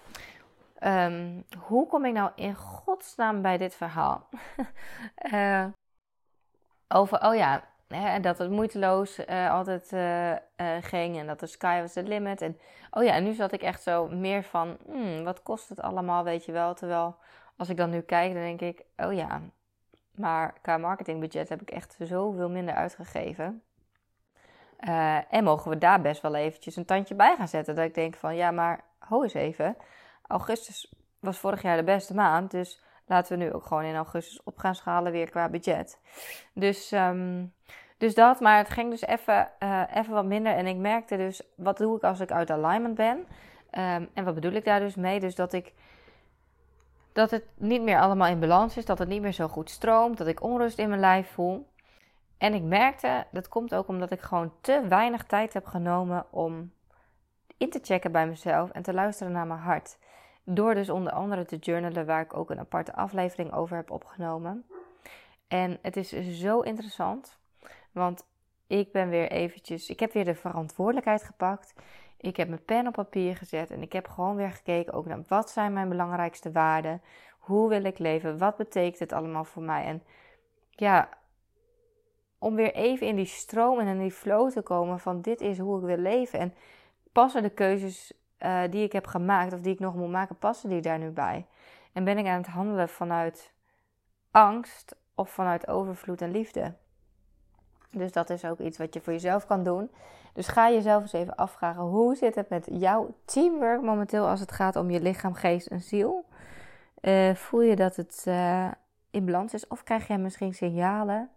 Um, 0.80 1.44
hoe 1.58 1.86
kom 1.86 2.04
ik 2.04 2.12
nou 2.12 2.30
in 2.34 2.54
godsnaam 2.54 3.42
bij 3.42 3.58
dit 3.58 3.74
verhaal? 3.74 4.28
over, 6.88 7.22
oh 7.22 7.34
ja, 7.34 7.64
Hè, 7.94 8.20
dat 8.20 8.38
het 8.38 8.50
moeiteloos 8.50 9.18
uh, 9.18 9.50
altijd 9.50 9.92
uh, 9.92 10.30
uh, 10.30 10.36
ging 10.80 11.18
en 11.18 11.26
dat 11.26 11.40
de 11.40 11.46
sky 11.46 11.80
was 11.80 11.92
the 11.92 12.02
limit. 12.02 12.42
En 12.42 12.58
oh 12.90 13.04
ja, 13.04 13.12
en 13.12 13.24
nu 13.24 13.32
zat 13.32 13.52
ik 13.52 13.62
echt 13.62 13.82
zo 13.82 14.08
meer 14.08 14.42
van, 14.42 14.76
hmm, 14.86 15.24
wat 15.24 15.42
kost 15.42 15.68
het 15.68 15.80
allemaal, 15.80 16.24
weet 16.24 16.44
je 16.44 16.52
wel. 16.52 16.74
Terwijl 16.74 17.16
als 17.56 17.68
ik 17.68 17.76
dan 17.76 17.90
nu 17.90 18.00
kijk, 18.00 18.32
dan 18.32 18.42
denk 18.42 18.60
ik, 18.60 18.84
oh 18.96 19.12
ja, 19.12 19.42
maar 20.14 20.54
qua 20.62 20.76
marketingbudget 20.76 21.48
heb 21.48 21.60
ik 21.60 21.70
echt 21.70 21.96
zoveel 21.98 22.50
minder 22.50 22.74
uitgegeven. 22.74 23.62
en 25.28 25.44
mogen 25.44 25.70
we 25.70 25.78
daar 25.78 26.00
best 26.00 26.22
wel 26.22 26.34
eventjes 26.34 26.76
een 26.76 26.84
tandje 26.84 27.14
bij 27.14 27.36
gaan 27.36 27.48
zetten. 27.48 27.74
Dat 27.74 27.84
ik 27.84 27.94
denk 27.94 28.16
van, 28.16 28.36
ja, 28.36 28.50
maar 28.50 28.84
ho 28.98 29.22
eens 29.22 29.34
even. 29.34 29.76
Augustus 30.26 30.92
was 31.20 31.38
vorig 31.38 31.62
jaar 31.62 31.76
de 31.76 31.84
beste 31.84 32.14
maand. 32.14 32.50
Dus 32.50 32.82
laten 33.06 33.38
we 33.38 33.44
nu 33.44 33.52
ook 33.52 33.66
gewoon 33.66 33.84
in 33.84 33.96
augustus 33.96 34.42
op 34.42 34.58
gaan 34.58 34.74
schalen 34.74 35.12
weer 35.12 35.30
qua 35.30 35.48
budget. 35.48 36.00
Dus, 36.52 36.92
ehm, 36.92 37.44
dus 38.04 38.14
dat, 38.14 38.40
maar 38.40 38.58
het 38.58 38.70
ging 38.70 38.90
dus 38.90 39.02
even, 39.02 39.50
uh, 39.62 39.82
even 39.94 40.14
wat 40.14 40.24
minder. 40.24 40.52
En 40.52 40.66
ik 40.66 40.76
merkte 40.76 41.16
dus, 41.16 41.42
wat 41.56 41.76
doe 41.76 41.96
ik 41.96 42.02
als 42.02 42.20
ik 42.20 42.32
uit 42.32 42.50
alignment 42.50 42.94
ben? 42.94 43.18
Um, 43.18 44.08
en 44.14 44.24
wat 44.24 44.34
bedoel 44.34 44.52
ik 44.52 44.64
daar 44.64 44.80
dus 44.80 44.94
mee? 44.94 45.20
Dus 45.20 45.34
dat 45.34 45.52
ik 45.52 45.72
dat 47.12 47.30
het 47.30 47.44
niet 47.54 47.82
meer 47.82 48.00
allemaal 48.00 48.28
in 48.28 48.40
balans 48.40 48.76
is, 48.76 48.84
dat 48.84 48.98
het 48.98 49.08
niet 49.08 49.22
meer 49.22 49.32
zo 49.32 49.48
goed 49.48 49.70
stroomt, 49.70 50.18
dat 50.18 50.26
ik 50.26 50.42
onrust 50.42 50.78
in 50.78 50.88
mijn 50.88 51.00
lijf 51.00 51.30
voel. 51.30 51.66
En 52.38 52.54
ik 52.54 52.62
merkte, 52.62 53.26
dat 53.30 53.48
komt 53.48 53.74
ook 53.74 53.88
omdat 53.88 54.10
ik 54.10 54.20
gewoon 54.20 54.52
te 54.60 54.86
weinig 54.88 55.24
tijd 55.24 55.52
heb 55.52 55.66
genomen 55.66 56.26
om 56.30 56.72
in 57.56 57.70
te 57.70 57.80
checken 57.82 58.12
bij 58.12 58.26
mezelf 58.26 58.70
en 58.70 58.82
te 58.82 58.94
luisteren 58.94 59.32
naar 59.32 59.46
mijn 59.46 59.60
hart. 59.60 59.98
Door 60.44 60.74
dus 60.74 60.90
onder 60.90 61.12
andere 61.12 61.44
te 61.44 61.56
journalen, 61.56 62.06
waar 62.06 62.20
ik 62.20 62.36
ook 62.36 62.50
een 62.50 62.58
aparte 62.58 62.94
aflevering 62.94 63.52
over 63.52 63.76
heb 63.76 63.90
opgenomen. 63.90 64.64
En 65.48 65.78
het 65.82 65.96
is 65.96 66.08
zo 66.40 66.60
interessant, 66.60 67.38
want 67.94 68.26
ik 68.66 68.92
ben 68.92 69.08
weer 69.08 69.30
eventjes, 69.30 69.90
ik 69.90 70.00
heb 70.00 70.12
weer 70.12 70.24
de 70.24 70.34
verantwoordelijkheid 70.34 71.22
gepakt. 71.22 71.74
Ik 72.16 72.36
heb 72.36 72.48
mijn 72.48 72.64
pen 72.64 72.86
op 72.86 72.92
papier 72.92 73.36
gezet 73.36 73.70
en 73.70 73.82
ik 73.82 73.92
heb 73.92 74.08
gewoon 74.08 74.36
weer 74.36 74.50
gekeken 74.50 74.92
ook 74.92 75.06
naar 75.06 75.22
wat 75.28 75.50
zijn 75.50 75.72
mijn 75.72 75.88
belangrijkste 75.88 76.52
waarden. 76.52 77.02
Hoe 77.38 77.68
wil 77.68 77.84
ik 77.84 77.98
leven? 77.98 78.38
Wat 78.38 78.56
betekent 78.56 78.98
het 78.98 79.12
allemaal 79.12 79.44
voor 79.44 79.62
mij? 79.62 79.84
En 79.84 80.02
ja, 80.70 81.08
om 82.38 82.54
weer 82.54 82.74
even 82.74 83.06
in 83.06 83.16
die 83.16 83.24
stroom 83.24 83.78
en 83.78 83.86
in 83.86 83.98
die 83.98 84.12
flow 84.12 84.50
te 84.50 84.62
komen 84.62 85.00
van 85.00 85.20
dit 85.20 85.40
is 85.40 85.58
hoe 85.58 85.78
ik 85.78 85.84
wil 85.84 85.96
leven. 85.96 86.38
En 86.38 86.54
passen 87.12 87.42
de 87.42 87.50
keuzes 87.50 88.12
uh, 88.38 88.62
die 88.70 88.84
ik 88.84 88.92
heb 88.92 89.06
gemaakt 89.06 89.52
of 89.52 89.60
die 89.60 89.72
ik 89.72 89.78
nog 89.78 89.94
moet 89.94 90.10
maken, 90.10 90.38
passen 90.38 90.68
die 90.68 90.80
daar 90.80 90.98
nu 90.98 91.10
bij? 91.10 91.46
En 91.92 92.04
ben 92.04 92.18
ik 92.18 92.26
aan 92.26 92.36
het 92.36 92.46
handelen 92.46 92.88
vanuit 92.88 93.52
angst 94.30 94.96
of 95.14 95.30
vanuit 95.30 95.68
overvloed 95.68 96.22
en 96.22 96.30
liefde? 96.30 96.74
Dus 97.94 98.12
dat 98.12 98.30
is 98.30 98.44
ook 98.44 98.58
iets 98.58 98.78
wat 98.78 98.94
je 98.94 99.00
voor 99.00 99.12
jezelf 99.12 99.46
kan 99.46 99.62
doen. 99.62 99.90
Dus 100.32 100.48
ga 100.48 100.70
jezelf 100.70 101.02
eens 101.02 101.12
even 101.12 101.36
afvragen: 101.36 101.82
hoe 101.82 102.14
zit 102.16 102.34
het 102.34 102.48
met 102.48 102.68
jouw 102.70 103.14
teamwork 103.24 103.82
momenteel 103.82 104.28
als 104.28 104.40
het 104.40 104.52
gaat 104.52 104.76
om 104.76 104.90
je 104.90 105.00
lichaam, 105.00 105.34
geest 105.34 105.66
en 105.66 105.80
ziel? 105.80 106.24
Uh, 107.00 107.34
voel 107.34 107.62
je 107.62 107.76
dat 107.76 107.96
het 107.96 108.24
uh, 108.28 108.68
in 109.10 109.24
balans 109.24 109.54
is? 109.54 109.66
Of 109.66 109.82
krijg 109.82 110.06
jij 110.06 110.18
misschien 110.18 110.54
signalen? 110.54 111.30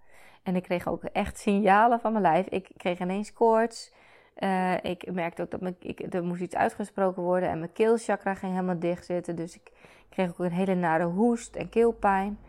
En 0.43 0.55
ik 0.55 0.63
kreeg 0.63 0.87
ook 0.87 1.03
echt 1.03 1.39
signalen 1.39 1.99
van 1.99 2.11
mijn 2.11 2.23
lijf. 2.23 2.47
Ik 2.47 2.69
kreeg 2.77 2.99
ineens 2.99 3.33
koorts. 3.33 3.91
Uh, 4.37 4.83
ik 4.83 5.11
merkte 5.11 5.41
ook 5.41 5.51
dat 5.51 5.61
mijn, 5.61 5.75
ik, 5.79 6.13
er 6.13 6.23
moest 6.23 6.41
iets 6.41 6.55
uitgesproken 6.55 7.23
worden 7.23 7.49
en 7.49 7.59
mijn 7.59 7.73
keelchakra 7.73 8.35
ging 8.35 8.51
helemaal 8.51 8.79
dicht 8.79 9.05
zitten. 9.05 9.35
Dus 9.35 9.55
ik 9.55 9.71
kreeg 10.09 10.29
ook 10.29 10.39
een 10.39 10.51
hele 10.51 10.75
nare 10.75 11.03
hoest 11.03 11.55
en 11.55 11.69
keelpijn. 11.69 12.39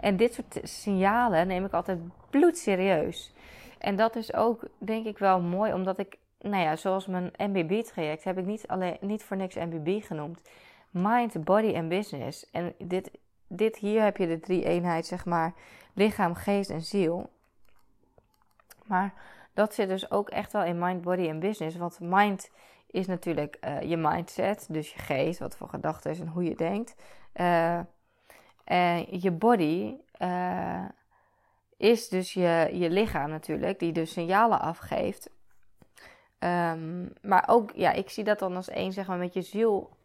En 0.00 0.16
dit 0.16 0.34
soort 0.34 0.60
signalen 0.62 1.46
neem 1.46 1.64
ik 1.64 1.72
altijd 1.72 1.98
bloedserieus. 2.30 3.34
En 3.78 3.96
dat 3.96 4.16
is 4.16 4.34
ook, 4.34 4.68
denk 4.78 5.06
ik, 5.06 5.18
wel 5.18 5.40
mooi, 5.40 5.72
omdat 5.72 5.98
ik, 5.98 6.18
nou 6.38 6.62
ja, 6.62 6.76
zoals 6.76 7.06
mijn 7.06 7.32
MBB-traject 7.36 8.24
heb 8.24 8.38
ik 8.38 8.46
niet, 8.46 8.68
alleen, 8.68 8.96
niet 9.00 9.24
voor 9.24 9.36
niks 9.36 9.54
MBB 9.54 10.04
genoemd. 10.04 10.40
Mind, 10.90 11.44
body 11.44 11.72
en 11.72 11.88
business. 11.88 12.50
En 12.50 12.74
dit, 12.78 13.10
dit 13.46 13.76
hier 13.76 14.02
heb 14.02 14.16
je 14.16 14.26
de 14.26 14.40
drie 14.40 14.64
eenheid, 14.64 15.06
zeg 15.06 15.24
maar, 15.24 15.54
lichaam, 15.92 16.34
geest 16.34 16.70
en 16.70 16.82
ziel. 16.82 17.30
Maar 18.84 19.12
dat 19.52 19.74
zit 19.74 19.88
dus 19.88 20.10
ook 20.10 20.28
echt 20.28 20.52
wel 20.52 20.64
in 20.64 20.78
mind, 20.78 21.02
body 21.02 21.28
en 21.28 21.40
business. 21.40 21.76
Want 21.76 22.00
mind 22.00 22.50
is 22.90 23.06
natuurlijk 23.06 23.58
uh, 23.64 23.82
je 23.82 23.96
mindset, 23.96 24.66
dus 24.70 24.92
je 24.92 24.98
geest, 24.98 25.38
wat 25.38 25.56
voor 25.56 25.68
gedachten 25.68 26.10
is 26.10 26.20
en 26.20 26.28
hoe 26.28 26.44
je 26.44 26.54
denkt. 26.54 26.94
Uh, 27.34 27.78
en 28.64 29.20
je 29.20 29.30
body 29.30 29.94
uh, 30.18 30.84
is 31.78 32.08
dus 32.08 32.32
je, 32.32 32.68
je 32.72 32.90
lichaam 32.90 33.30
natuurlijk, 33.30 33.78
die 33.78 33.92
dus 33.92 34.12
signalen 34.12 34.60
afgeeft. 34.60 35.30
Um, 36.38 37.12
maar 37.22 37.44
ook, 37.46 37.70
ja, 37.74 37.92
ik 37.92 38.10
zie 38.10 38.24
dat 38.24 38.38
dan 38.38 38.56
als 38.56 38.68
één, 38.68 38.92
zeg 38.92 39.06
maar, 39.06 39.18
met 39.18 39.34
je 39.34 39.42
ziel. 39.42 39.96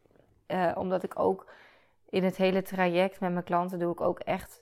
Uh, 0.48 0.72
omdat 0.76 1.04
ik 1.04 1.20
ook 1.20 1.52
in 2.10 2.24
het 2.24 2.36
hele 2.36 2.62
traject 2.62 3.20
met 3.20 3.32
mijn 3.32 3.44
klanten 3.44 3.80
doe 3.80 3.92
ik 3.92 4.02
ook 4.02 4.20
echt 4.20 4.62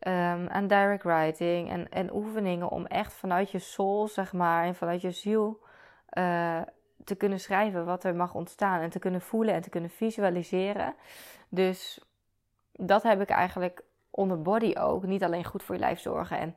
um, 0.00 0.48
aan 0.48 0.66
direct 0.66 1.02
writing 1.02 1.70
en, 1.70 1.88
en 1.88 2.14
oefeningen 2.14 2.68
om 2.68 2.86
echt 2.86 3.12
vanuit 3.12 3.50
je 3.50 3.58
soul, 3.58 4.08
zeg 4.08 4.32
maar, 4.32 4.64
en 4.64 4.74
vanuit 4.74 5.00
je 5.00 5.10
ziel 5.10 5.60
uh, 6.18 6.60
te 7.04 7.14
kunnen 7.14 7.40
schrijven 7.40 7.84
wat 7.84 8.04
er 8.04 8.14
mag 8.14 8.34
ontstaan 8.34 8.80
en 8.80 8.90
te 8.90 8.98
kunnen 8.98 9.20
voelen 9.20 9.54
en 9.54 9.62
te 9.62 9.70
kunnen 9.70 9.90
visualiseren. 9.90 10.94
Dus 11.48 12.00
dat 12.72 13.02
heb 13.02 13.20
ik 13.20 13.28
eigenlijk 13.28 13.82
onder 14.12 14.42
body 14.42 14.74
ook. 14.78 15.02
Niet 15.02 15.24
alleen 15.24 15.44
goed 15.44 15.62
voor 15.62 15.74
je 15.74 15.80
lijf 15.80 16.00
zorgen. 16.00 16.38
En 16.38 16.56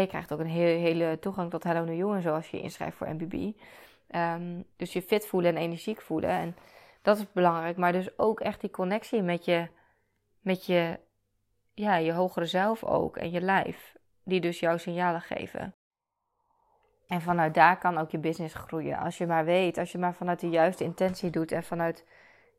je 0.00 0.06
krijgt 0.06 0.32
ook 0.32 0.40
een 0.40 0.46
hele, 0.46 0.78
hele 0.78 1.18
toegang 1.18 1.50
tot 1.50 1.64
Hello 1.64 1.84
New 1.84 1.96
You 1.96 2.16
en 2.16 2.22
zo 2.22 2.34
als 2.34 2.50
je 2.50 2.60
inschrijft 2.60 2.96
voor 2.96 3.08
MBB. 3.08 3.52
Um, 4.14 4.64
dus 4.76 4.92
je 4.92 5.02
fit 5.02 5.26
voelen 5.26 5.56
en 5.56 5.62
energiek 5.62 6.00
voelen. 6.00 6.30
En 6.30 6.56
dat 7.02 7.18
is 7.18 7.32
belangrijk. 7.32 7.76
Maar 7.76 7.92
dus 7.92 8.18
ook 8.18 8.40
echt 8.40 8.60
die 8.60 8.70
connectie 8.70 9.22
met 9.22 9.44
je, 9.44 9.68
met 10.40 10.66
je, 10.66 10.98
ja, 11.74 11.96
je 11.96 12.12
hogere 12.12 12.46
zelf 12.46 12.84
ook. 12.84 13.16
En 13.16 13.30
je 13.30 13.40
lijf. 13.40 13.98
Die 14.24 14.40
dus 14.40 14.60
jouw 14.60 14.76
signalen 14.76 15.20
geven. 15.20 15.74
En 17.06 17.20
vanuit 17.20 17.54
daar 17.54 17.78
kan 17.78 17.98
ook 17.98 18.10
je 18.10 18.18
business 18.18 18.54
groeien. 18.54 18.98
Als 18.98 19.18
je 19.18 19.26
maar 19.26 19.44
weet, 19.44 19.78
als 19.78 19.92
je 19.92 19.98
maar 19.98 20.14
vanuit 20.14 20.40
de 20.40 20.48
juiste 20.48 20.84
intentie 20.84 21.30
doet. 21.30 21.52
En 21.52 21.64
vanuit 21.64 22.06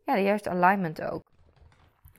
ja, 0.05 0.15
de 0.15 0.21
juiste 0.21 0.49
alignment 0.49 1.01
ook. 1.01 1.30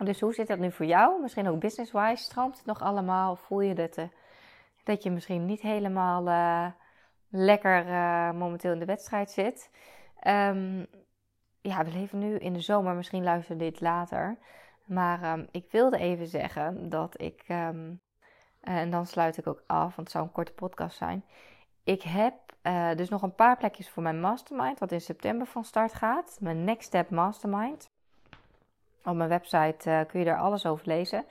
Dus 0.05 0.21
hoe 0.21 0.35
zit 0.35 0.47
dat 0.47 0.59
nu 0.59 0.73
voor 0.73 0.87
jou? 0.87 1.21
Misschien 1.21 1.49
ook 1.49 1.61
business-wise. 1.61 2.23
Stroomt 2.23 2.57
het 2.57 2.67
nog 2.67 2.81
allemaal? 2.81 3.37
Voel 3.37 3.61
je 3.61 3.75
dat, 3.75 3.99
uh, 3.99 4.05
dat 4.85 5.03
je 5.03 5.11
misschien 5.11 5.47
niet 5.47 5.61
helemaal 5.61 6.29
uh, 6.29 6.67
lekker 7.29 7.87
uh, 7.87 8.31
momenteel 8.33 8.73
in 8.73 8.79
de 8.79 8.85
wedstrijd 8.85 9.31
zit? 9.31 9.71
Um, 10.27 10.87
ja, 11.61 11.85
we 11.85 11.91
leven 11.91 12.19
nu 12.19 12.37
in 12.37 12.53
de 12.53 12.61
zomer. 12.61 12.95
Misschien 12.95 13.23
luister 13.23 13.59
dit 13.59 13.81
later. 13.81 14.39
Maar 14.85 15.39
um, 15.39 15.49
ik 15.51 15.71
wilde 15.71 15.99
even 15.99 16.27
zeggen 16.27 16.89
dat 16.89 17.21
ik. 17.21 17.45
Um, 17.49 18.01
en 18.61 18.91
dan 18.91 19.07
sluit 19.07 19.37
ik 19.37 19.47
ook 19.47 19.63
af, 19.67 19.81
want 19.81 19.97
het 19.97 20.11
zou 20.11 20.25
een 20.25 20.33
korte 20.33 20.53
podcast 20.53 20.97
zijn. 20.97 21.25
Ik 21.85 22.03
heb 22.03 22.35
dus 22.97 23.09
nog 23.09 23.23
een 23.23 23.35
paar 23.35 23.57
plekjes 23.57 23.91
voor 23.91 24.03
mijn 24.03 24.21
mastermind, 24.21 24.79
wat 24.79 24.93
in 24.93 25.01
september 25.01 25.47
van 25.47 25.65
start 25.65 25.95
gaat. 25.95 26.39
Mijn 26.41 26.65
Next 26.65 26.87
Step 26.87 27.11
Mastermind. 27.11 27.92
Op 29.05 29.15
mijn 29.15 29.29
website 29.29 29.91
uh, 29.91 30.01
kun 30.09 30.19
je 30.19 30.25
daar 30.25 30.39
alles 30.39 30.67
over 30.67 30.87
lezen. 30.87 31.25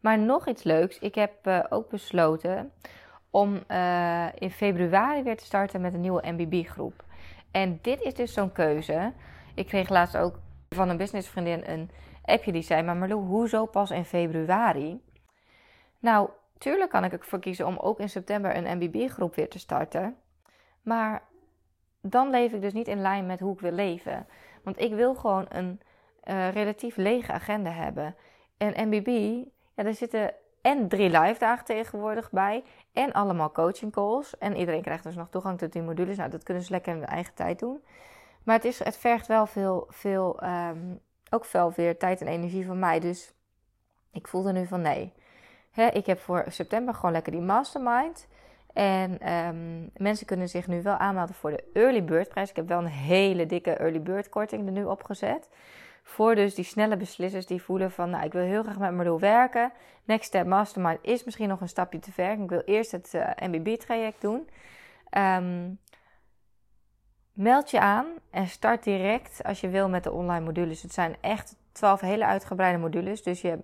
Maar 0.00 0.18
nog 0.18 0.48
iets 0.48 0.62
leuks. 0.62 0.98
Ik 0.98 1.14
heb 1.14 1.46
uh, 1.46 1.64
ook 1.68 1.88
besloten 1.88 2.72
om 3.30 3.62
uh, 3.68 4.26
in 4.34 4.50
februari 4.50 5.22
weer 5.22 5.36
te 5.36 5.44
starten 5.44 5.80
met 5.80 5.94
een 5.94 6.00
nieuwe 6.00 6.32
MBB-groep. 6.32 7.04
En 7.50 7.78
dit 7.82 8.00
is 8.00 8.14
dus 8.14 8.32
zo'n 8.32 8.52
keuze. 8.52 9.12
Ik 9.54 9.66
kreeg 9.66 9.88
laatst 9.88 10.16
ook 10.16 10.38
van 10.68 10.88
een 10.88 10.96
businessvriendin 10.96 11.70
een 11.70 11.90
appje 12.24 12.52
die 12.52 12.62
zei: 12.62 12.82
Maar 12.82 12.96
Marlo, 12.96 13.20
hoezo 13.20 13.66
pas 13.66 13.90
in 13.90 14.04
februari? 14.04 15.00
Nou, 15.98 16.28
tuurlijk 16.58 16.90
kan 16.90 17.04
ik 17.04 17.12
ervoor 17.12 17.38
kiezen 17.38 17.66
om 17.66 17.78
ook 17.78 18.00
in 18.00 18.08
september 18.08 18.56
een 18.56 18.76
MBB-groep 18.76 19.34
weer 19.34 19.48
te 19.48 19.58
starten. 19.58 20.16
Maar 20.82 21.22
dan 22.00 22.30
leef 22.30 22.52
ik 22.52 22.60
dus 22.60 22.72
niet 22.72 22.88
in 22.88 23.00
lijn 23.00 23.26
met 23.26 23.40
hoe 23.40 23.54
ik 23.54 23.60
wil 23.60 23.72
leven. 23.72 24.26
Want 24.62 24.80
ik 24.80 24.94
wil 24.94 25.14
gewoon 25.14 25.46
een 25.48 25.80
uh, 26.24 26.50
relatief 26.50 26.96
lege 26.96 27.32
agenda 27.32 27.70
hebben. 27.70 28.16
En 28.56 28.88
MBB, 28.88 29.08
ja, 29.74 29.82
daar 29.82 29.94
zitten 29.94 30.34
en 30.64 30.88
drie 30.88 31.10
live 31.10 31.38
dagen 31.38 31.64
tegenwoordig 31.64 32.30
bij. 32.30 32.64
En 32.92 33.12
allemaal 33.12 33.52
coaching 33.52 33.92
calls. 33.92 34.38
En 34.38 34.56
iedereen 34.56 34.82
krijgt 34.82 35.04
dus 35.04 35.14
nog 35.14 35.28
toegang 35.30 35.58
tot 35.58 35.72
die 35.72 35.82
modules. 35.82 36.16
Nou, 36.16 36.30
dat 36.30 36.42
kunnen 36.42 36.62
ze 36.62 36.70
lekker 36.70 36.92
in 36.92 36.98
hun 36.98 37.08
eigen 37.08 37.34
tijd 37.34 37.58
doen. 37.58 37.82
Maar 38.42 38.54
het, 38.54 38.64
is, 38.64 38.84
het 38.84 38.96
vergt 38.96 39.26
wel 39.26 39.46
veel, 39.46 39.86
veel 39.88 40.42
um, 40.44 41.00
ook 41.30 41.44
veel 41.44 41.72
weer 41.76 41.98
tijd 41.98 42.20
en 42.20 42.26
energie 42.26 42.66
van 42.66 42.78
mij. 42.78 43.00
Dus 43.00 43.34
ik 44.12 44.28
voelde 44.28 44.52
nu 44.52 44.66
van 44.66 44.80
nee. 44.80 45.12
Hè, 45.70 45.86
ik 45.86 46.06
heb 46.06 46.18
voor 46.18 46.44
september 46.48 46.94
gewoon 46.94 47.12
lekker 47.12 47.32
die 47.32 47.40
mastermind. 47.40 48.28
En 48.72 49.32
um, 49.32 49.90
mensen 49.96 50.26
kunnen 50.26 50.48
zich 50.48 50.66
nu 50.66 50.82
wel 50.82 50.96
aanmelden 50.96 51.34
voor 51.34 51.50
de 51.50 51.64
early 51.72 52.04
bird 52.04 52.28
prijs. 52.28 52.50
Ik 52.50 52.56
heb 52.56 52.68
wel 52.68 52.78
een 52.78 52.86
hele 52.86 53.46
dikke 53.46 53.70
early 53.70 54.02
bird 54.02 54.28
korting 54.28 54.66
er 54.66 54.72
nu 54.72 54.84
opgezet. 54.84 55.48
Voor 56.06 56.34
dus 56.34 56.54
die 56.54 56.64
snelle 56.64 56.96
beslissers 56.96 57.46
die 57.46 57.62
voelen 57.62 57.90
van, 57.90 58.10
nou, 58.10 58.24
ik 58.24 58.32
wil 58.32 58.42
heel 58.42 58.62
graag 58.62 58.78
met 58.78 58.92
Marlo 58.92 59.18
werken. 59.18 59.72
Next 60.04 60.24
Step 60.26 60.46
Mastermind 60.46 60.98
is 61.02 61.24
misschien 61.24 61.48
nog 61.48 61.60
een 61.60 61.68
stapje 61.68 61.98
te 61.98 62.12
ver. 62.12 62.30
Ik 62.30 62.48
wil 62.48 62.62
eerst 62.64 62.92
het 62.92 63.14
eh, 63.14 63.48
MBB-traject 63.48 64.20
doen. 64.20 64.48
Um, 65.18 65.78
meld 67.32 67.70
je 67.70 67.80
aan 67.80 68.06
en 68.30 68.46
start 68.46 68.84
direct 68.84 69.42
als 69.44 69.60
je 69.60 69.68
wil 69.68 69.88
met 69.88 70.04
de 70.04 70.12
online 70.12 70.44
modules. 70.44 70.82
Het 70.82 70.92
zijn 70.92 71.16
echt 71.20 71.56
12 71.72 72.00
hele 72.00 72.24
uitgebreide 72.24 72.78
modules, 72.78 73.22
dus 73.22 73.40
je 73.40 73.58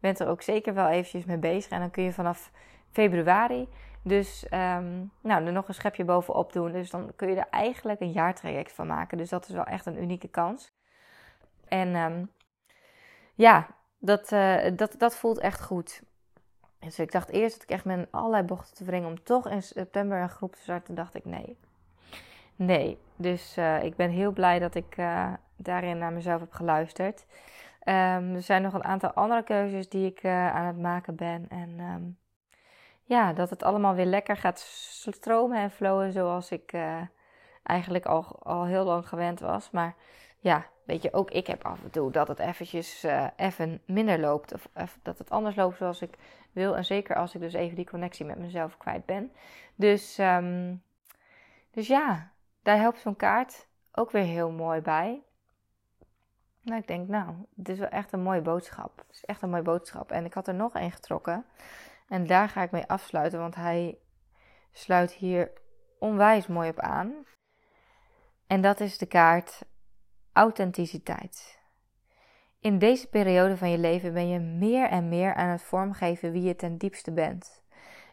bent 0.00 0.20
er 0.20 0.28
ook 0.28 0.42
zeker 0.42 0.74
wel 0.74 0.88
eventjes 0.88 1.24
mee 1.24 1.38
bezig. 1.38 1.70
En 1.70 1.80
dan 1.80 1.90
kun 1.90 2.02
je 2.02 2.12
vanaf 2.12 2.50
februari 2.90 3.68
dus 4.04 4.44
um, 4.50 5.10
nou, 5.20 5.46
er 5.46 5.52
nog 5.52 5.68
een 5.68 5.74
schepje 5.74 6.04
bovenop 6.04 6.52
doen. 6.52 6.72
Dus 6.72 6.90
dan 6.90 7.12
kun 7.16 7.28
je 7.28 7.36
er 7.36 7.48
eigenlijk 7.50 8.00
een 8.00 8.12
jaartraject 8.12 8.72
van 8.72 8.86
maken. 8.86 9.18
Dus 9.18 9.28
dat 9.28 9.48
is 9.48 9.54
wel 9.54 9.64
echt 9.64 9.86
een 9.86 10.02
unieke 10.02 10.28
kans. 10.28 10.72
En 11.74 11.94
um, 11.96 12.30
ja, 13.34 13.66
dat, 13.98 14.32
uh, 14.32 14.64
dat, 14.76 14.94
dat 14.98 15.16
voelt 15.16 15.38
echt 15.38 15.62
goed. 15.62 16.02
Dus 16.78 16.98
ik 16.98 17.12
dacht 17.12 17.28
eerst 17.28 17.54
dat 17.54 17.62
ik 17.62 17.70
echt 17.70 17.84
met 17.84 18.08
allerlei 18.10 18.42
bochten 18.42 18.76
te 18.76 18.84
wringen 18.84 19.08
om 19.08 19.22
toch 19.22 19.48
in 19.48 19.62
september 19.62 20.20
een 20.20 20.28
groep 20.28 20.54
te 20.54 20.60
starten. 20.60 20.94
dacht 20.94 21.14
ik 21.14 21.24
nee. 21.24 21.58
Nee. 22.56 22.98
Dus 23.16 23.58
uh, 23.58 23.82
ik 23.82 23.96
ben 23.96 24.10
heel 24.10 24.32
blij 24.32 24.58
dat 24.58 24.74
ik 24.74 24.96
uh, 24.96 25.32
daarin 25.56 25.98
naar 25.98 26.12
mezelf 26.12 26.40
heb 26.40 26.52
geluisterd. 26.52 27.26
Um, 27.84 28.34
er 28.34 28.42
zijn 28.42 28.62
nog 28.62 28.72
een 28.72 28.84
aantal 28.84 29.12
andere 29.12 29.42
keuzes 29.42 29.88
die 29.88 30.06
ik 30.06 30.24
aan 30.24 30.66
het 30.66 30.78
maken 30.78 31.16
ben. 31.16 31.46
En 31.48 31.80
um, 31.80 32.18
ja, 33.02 33.32
dat 33.32 33.50
het 33.50 33.62
allemaal 33.62 33.94
weer 33.94 34.06
lekker 34.06 34.36
gaat 34.36 34.58
stromen 34.58 35.58
en 35.58 35.70
flowen 35.70 36.12
zoals 36.12 36.50
ik 36.50 36.76
eigenlijk 37.62 38.06
al, 38.06 38.42
al 38.42 38.64
heel 38.64 38.84
lang 38.84 39.08
gewend 39.08 39.40
was. 39.40 39.70
Maar 39.70 39.94
ja, 40.38 40.66
weet 40.84 41.02
je, 41.02 41.12
ook 41.12 41.30
ik 41.30 41.46
heb 41.46 41.64
af 41.64 41.82
en 41.82 41.90
toe 41.90 42.10
dat 42.10 42.28
het 42.28 42.38
eventjes 42.38 43.04
uh, 43.04 43.26
even 43.36 43.80
minder 43.86 44.20
loopt. 44.20 44.54
Of, 44.74 44.98
dat 45.02 45.18
het 45.18 45.30
anders 45.30 45.56
loopt 45.56 45.76
zoals 45.76 46.02
ik 46.02 46.18
wil. 46.52 46.76
En 46.76 46.84
zeker 46.84 47.16
als 47.16 47.34
ik 47.34 47.40
dus 47.40 47.52
even 47.52 47.76
die 47.76 47.90
connectie 47.90 48.24
met 48.24 48.38
mezelf 48.38 48.76
kwijt 48.76 49.06
ben. 49.06 49.32
Dus, 49.74 50.18
um, 50.18 50.82
dus 51.70 51.86
ja, 51.86 52.30
daar 52.62 52.78
helpt 52.78 52.98
zo'n 52.98 53.16
kaart 53.16 53.66
ook 53.92 54.10
weer 54.10 54.24
heel 54.24 54.50
mooi 54.50 54.80
bij. 54.80 55.22
Nou, 56.60 56.80
ik 56.80 56.86
denk, 56.86 57.08
nou, 57.08 57.34
het 57.56 57.68
is 57.68 57.78
wel 57.78 57.88
echt 57.88 58.12
een 58.12 58.22
mooie 58.22 58.40
boodschap. 58.40 58.98
Het 59.06 59.16
is 59.16 59.24
echt 59.24 59.42
een 59.42 59.50
mooie 59.50 59.62
boodschap. 59.62 60.10
En 60.10 60.24
ik 60.24 60.34
had 60.34 60.48
er 60.48 60.54
nog 60.54 60.74
één 60.74 60.92
getrokken. 60.92 61.44
En 62.08 62.26
daar 62.26 62.48
ga 62.48 62.62
ik 62.62 62.70
mee 62.70 62.86
afsluiten, 62.86 63.38
want 63.38 63.54
hij 63.54 63.98
sluit 64.72 65.12
hier 65.12 65.52
onwijs 65.98 66.46
mooi 66.46 66.68
op 66.68 66.78
aan. 66.78 67.12
En 68.46 68.60
dat 68.60 68.80
is 68.80 68.98
de 68.98 69.06
kaart 69.06 69.64
authenticiteit. 70.34 71.58
In 72.58 72.78
deze 72.78 73.08
periode 73.08 73.56
van 73.56 73.70
je 73.70 73.78
leven 73.78 74.12
ben 74.12 74.28
je 74.28 74.38
meer 74.38 74.88
en 74.88 75.08
meer 75.08 75.34
aan 75.34 75.48
het 75.48 75.62
vormgeven 75.62 76.32
wie 76.32 76.42
je 76.42 76.56
ten 76.56 76.78
diepste 76.78 77.12
bent. 77.12 77.62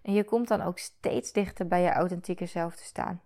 En 0.02 0.14
je 0.14 0.24
komt 0.24 0.48
dan 0.48 0.62
ook 0.62 0.80
steeds 0.80 1.32
dichter 1.32 1.68
bij 1.68 1.82
je 1.82 1.92
authentieke 1.92 2.46
zelf 2.46 2.76
te 2.76 2.84
staan. 2.84 3.22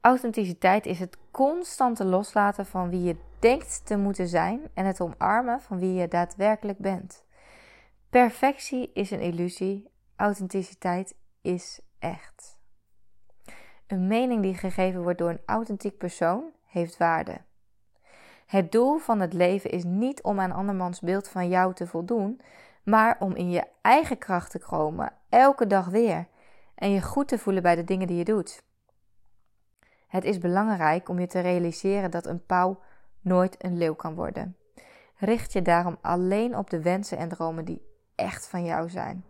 Authenticiteit 0.00 0.86
is 0.86 0.98
het 0.98 1.18
constante 1.30 2.04
loslaten 2.04 2.66
van 2.66 2.90
wie 2.90 3.02
je 3.02 3.16
denkt 3.38 3.86
te 3.86 3.96
moeten 3.96 4.28
zijn 4.28 4.60
en 4.74 4.86
het 4.86 5.00
omarmen 5.00 5.60
van 5.60 5.78
wie 5.78 5.94
je 5.94 6.08
daadwerkelijk 6.08 6.78
bent. 6.78 7.24
Perfectie 8.10 8.90
is 8.94 9.10
een 9.10 9.20
illusie, 9.20 9.90
authenticiteit 10.16 11.14
is 11.40 11.80
echt. 11.98 12.60
Een 13.86 14.06
mening 14.06 14.42
die 14.42 14.54
gegeven 14.54 15.02
wordt 15.02 15.18
door 15.18 15.30
een 15.30 15.42
authentiek 15.46 15.98
persoon 15.98 16.50
heeft 16.64 16.96
waarde. 16.96 17.40
Het 18.52 18.72
doel 18.72 18.98
van 18.98 19.20
het 19.20 19.32
leven 19.32 19.70
is 19.70 19.84
niet 19.84 20.22
om 20.22 20.40
aan 20.40 20.52
andermans 20.52 21.00
beeld 21.00 21.28
van 21.28 21.48
jou 21.48 21.74
te 21.74 21.86
voldoen, 21.86 22.40
maar 22.82 23.16
om 23.18 23.34
in 23.34 23.50
je 23.50 23.64
eigen 23.82 24.18
kracht 24.18 24.50
te 24.50 24.58
komen, 24.58 25.12
elke 25.28 25.66
dag 25.66 25.86
weer, 25.86 26.26
en 26.74 26.90
je 26.90 27.02
goed 27.02 27.28
te 27.28 27.38
voelen 27.38 27.62
bij 27.62 27.74
de 27.74 27.84
dingen 27.84 28.06
die 28.06 28.16
je 28.16 28.24
doet. 28.24 28.62
Het 30.08 30.24
is 30.24 30.38
belangrijk 30.38 31.08
om 31.08 31.18
je 31.18 31.26
te 31.26 31.40
realiseren 31.40 32.10
dat 32.10 32.26
een 32.26 32.46
pauw 32.46 32.80
nooit 33.20 33.64
een 33.64 33.78
leeuw 33.78 33.94
kan 33.94 34.14
worden. 34.14 34.56
Richt 35.16 35.52
je 35.52 35.62
daarom 35.62 35.96
alleen 36.00 36.56
op 36.56 36.70
de 36.70 36.82
wensen 36.82 37.18
en 37.18 37.28
dromen 37.28 37.64
die 37.64 37.82
echt 38.14 38.46
van 38.46 38.64
jou 38.64 38.90
zijn. 38.90 39.24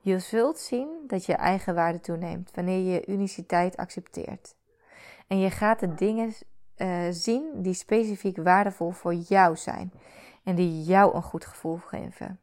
Je 0.00 0.18
zult 0.18 0.58
zien 0.58 0.88
dat 1.06 1.24
je 1.26 1.34
eigen 1.34 1.74
waarde 1.74 2.00
toeneemt 2.00 2.50
wanneer 2.54 2.78
je 2.78 2.90
je 2.92 3.06
uniciteit 3.06 3.76
accepteert. 3.76 4.54
En 5.26 5.38
je 5.38 5.50
gaat 5.50 5.80
de 5.80 5.94
dingen 5.94 6.32
uh, 6.82 7.06
zien 7.10 7.62
die 7.62 7.74
specifiek 7.74 8.36
waardevol 8.36 8.90
voor 8.90 9.14
jou 9.14 9.56
zijn 9.56 9.92
en 10.44 10.54
die 10.54 10.82
jou 10.82 11.14
een 11.14 11.22
goed 11.22 11.46
gevoel 11.46 11.76
geven. 11.76 12.40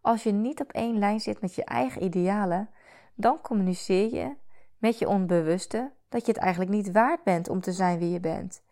Als 0.00 0.22
je 0.22 0.32
niet 0.32 0.60
op 0.60 0.72
één 0.72 0.98
lijn 0.98 1.20
zit 1.20 1.40
met 1.40 1.54
je 1.54 1.64
eigen 1.64 2.02
idealen, 2.02 2.70
dan 3.14 3.40
communiceer 3.40 4.14
je 4.14 4.34
met 4.78 4.98
je 4.98 5.08
onbewuste 5.08 5.92
dat 6.08 6.26
je 6.26 6.32
het 6.32 6.40
eigenlijk 6.40 6.70
niet 6.70 6.92
waard 6.92 7.22
bent 7.22 7.48
om 7.48 7.60
te 7.60 7.72
zijn 7.72 7.98
wie 7.98 8.10
je 8.10 8.20
bent. 8.20 8.62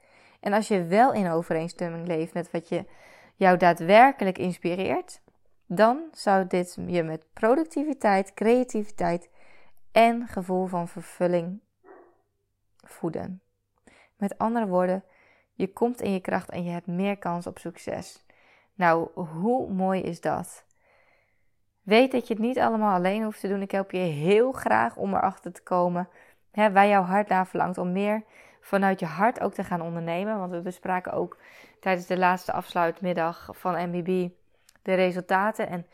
En 0.40 0.52
als 0.52 0.68
je 0.68 0.84
wel 0.84 1.12
in 1.12 1.30
overeenstemming 1.30 2.06
leeft 2.06 2.34
met 2.34 2.50
wat 2.50 2.68
je 2.68 2.84
jou 3.34 3.56
daadwerkelijk 3.56 4.38
inspireert, 4.38 5.20
dan 5.66 6.02
zou 6.12 6.46
dit 6.46 6.78
je 6.86 7.02
met 7.02 7.26
productiviteit, 7.32 8.34
creativiteit 8.34 9.28
en 9.92 10.28
gevoel 10.28 10.66
van 10.66 10.88
vervulling 10.88 11.60
voeden. 12.76 13.43
Met 14.16 14.38
andere 14.38 14.66
woorden, 14.66 15.04
je 15.52 15.72
komt 15.72 16.00
in 16.00 16.12
je 16.12 16.20
kracht 16.20 16.50
en 16.50 16.64
je 16.64 16.70
hebt 16.70 16.86
meer 16.86 17.18
kans 17.18 17.46
op 17.46 17.58
succes. 17.58 18.24
Nou, 18.74 19.08
hoe 19.14 19.72
mooi 19.72 20.02
is 20.02 20.20
dat? 20.20 20.64
Weet 21.82 22.12
dat 22.12 22.26
je 22.28 22.34
het 22.34 22.42
niet 22.42 22.58
allemaal 22.58 22.94
alleen 22.94 23.22
hoeft 23.22 23.40
te 23.40 23.48
doen. 23.48 23.62
Ik 23.62 23.70
help 23.70 23.90
je 23.90 23.98
heel 23.98 24.52
graag 24.52 24.96
om 24.96 25.14
erachter 25.14 25.52
te 25.52 25.62
komen 25.62 26.08
hè, 26.50 26.72
waar 26.72 26.86
jouw 26.86 27.02
hart 27.02 27.28
naar 27.28 27.46
verlangt. 27.46 27.78
Om 27.78 27.92
meer 27.92 28.22
vanuit 28.60 29.00
je 29.00 29.06
hart 29.06 29.40
ook 29.40 29.54
te 29.54 29.64
gaan 29.64 29.80
ondernemen. 29.80 30.38
Want 30.38 30.50
we 30.50 30.60
bespraken 30.60 31.12
ook 31.12 31.38
tijdens 31.80 32.06
de 32.06 32.18
laatste 32.18 32.52
afsluitmiddag 32.52 33.48
van 33.52 33.88
MBB 33.88 34.28
de 34.82 34.94
resultaten. 34.94 35.68
En 35.68 35.86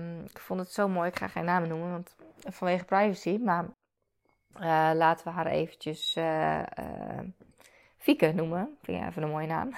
um, 0.00 0.24
ik 0.24 0.38
vond 0.38 0.60
het 0.60 0.72
zo 0.72 0.88
mooi. 0.88 1.08
Ik 1.08 1.16
ga 1.16 1.28
geen 1.28 1.44
namen 1.44 1.68
noemen, 1.68 1.90
want 1.90 2.16
vanwege 2.38 2.84
privacy. 2.84 3.38
Maar 3.42 3.64
uh, 4.56 4.90
laten 4.94 5.26
we 5.26 5.32
haar 5.32 5.46
eventjes 5.46 6.16
uh, 6.16 6.62
Fieke 7.96 8.32
noemen. 8.32 8.78
Vind 8.82 8.98
je 8.98 9.06
even 9.06 9.22
een 9.22 9.30
mooie 9.30 9.46
naam. 9.46 9.70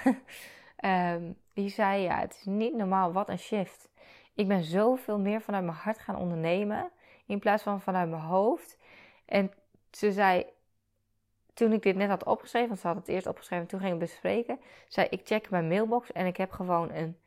um, 1.15 1.37
die 1.53 1.69
zei, 1.69 2.01
ja, 2.01 2.19
het 2.19 2.35
is 2.35 2.45
niet 2.45 2.75
normaal. 2.75 3.11
Wat 3.13 3.29
een 3.29 3.39
shift. 3.39 3.89
Ik 4.35 4.47
ben 4.47 4.63
zoveel 4.63 5.19
meer 5.19 5.41
vanuit 5.41 5.63
mijn 5.63 5.77
hart 5.77 5.99
gaan 5.99 6.15
ondernemen. 6.15 6.91
In 7.25 7.39
plaats 7.39 7.63
van 7.63 7.81
vanuit 7.81 8.09
mijn 8.09 8.21
hoofd. 8.21 8.77
En 9.25 9.51
ze 9.91 10.11
zei, 10.11 10.45
toen 11.53 11.73
ik 11.73 11.81
dit 11.81 11.95
net 11.95 12.09
had 12.09 12.23
opgeschreven, 12.23 12.67
want 12.67 12.79
ze 12.79 12.87
had 12.87 12.95
het 12.95 13.07
eerst 13.07 13.27
opgeschreven, 13.27 13.67
toen 13.67 13.79
ging 13.79 13.93
ik 13.93 13.99
bespreken, 13.99 14.59
zei 14.87 15.07
ik 15.09 15.21
check 15.23 15.49
mijn 15.49 15.67
mailbox 15.67 16.11
en 16.11 16.25
ik 16.25 16.37
heb 16.37 16.51
gewoon 16.51 16.91
een, 16.91 17.17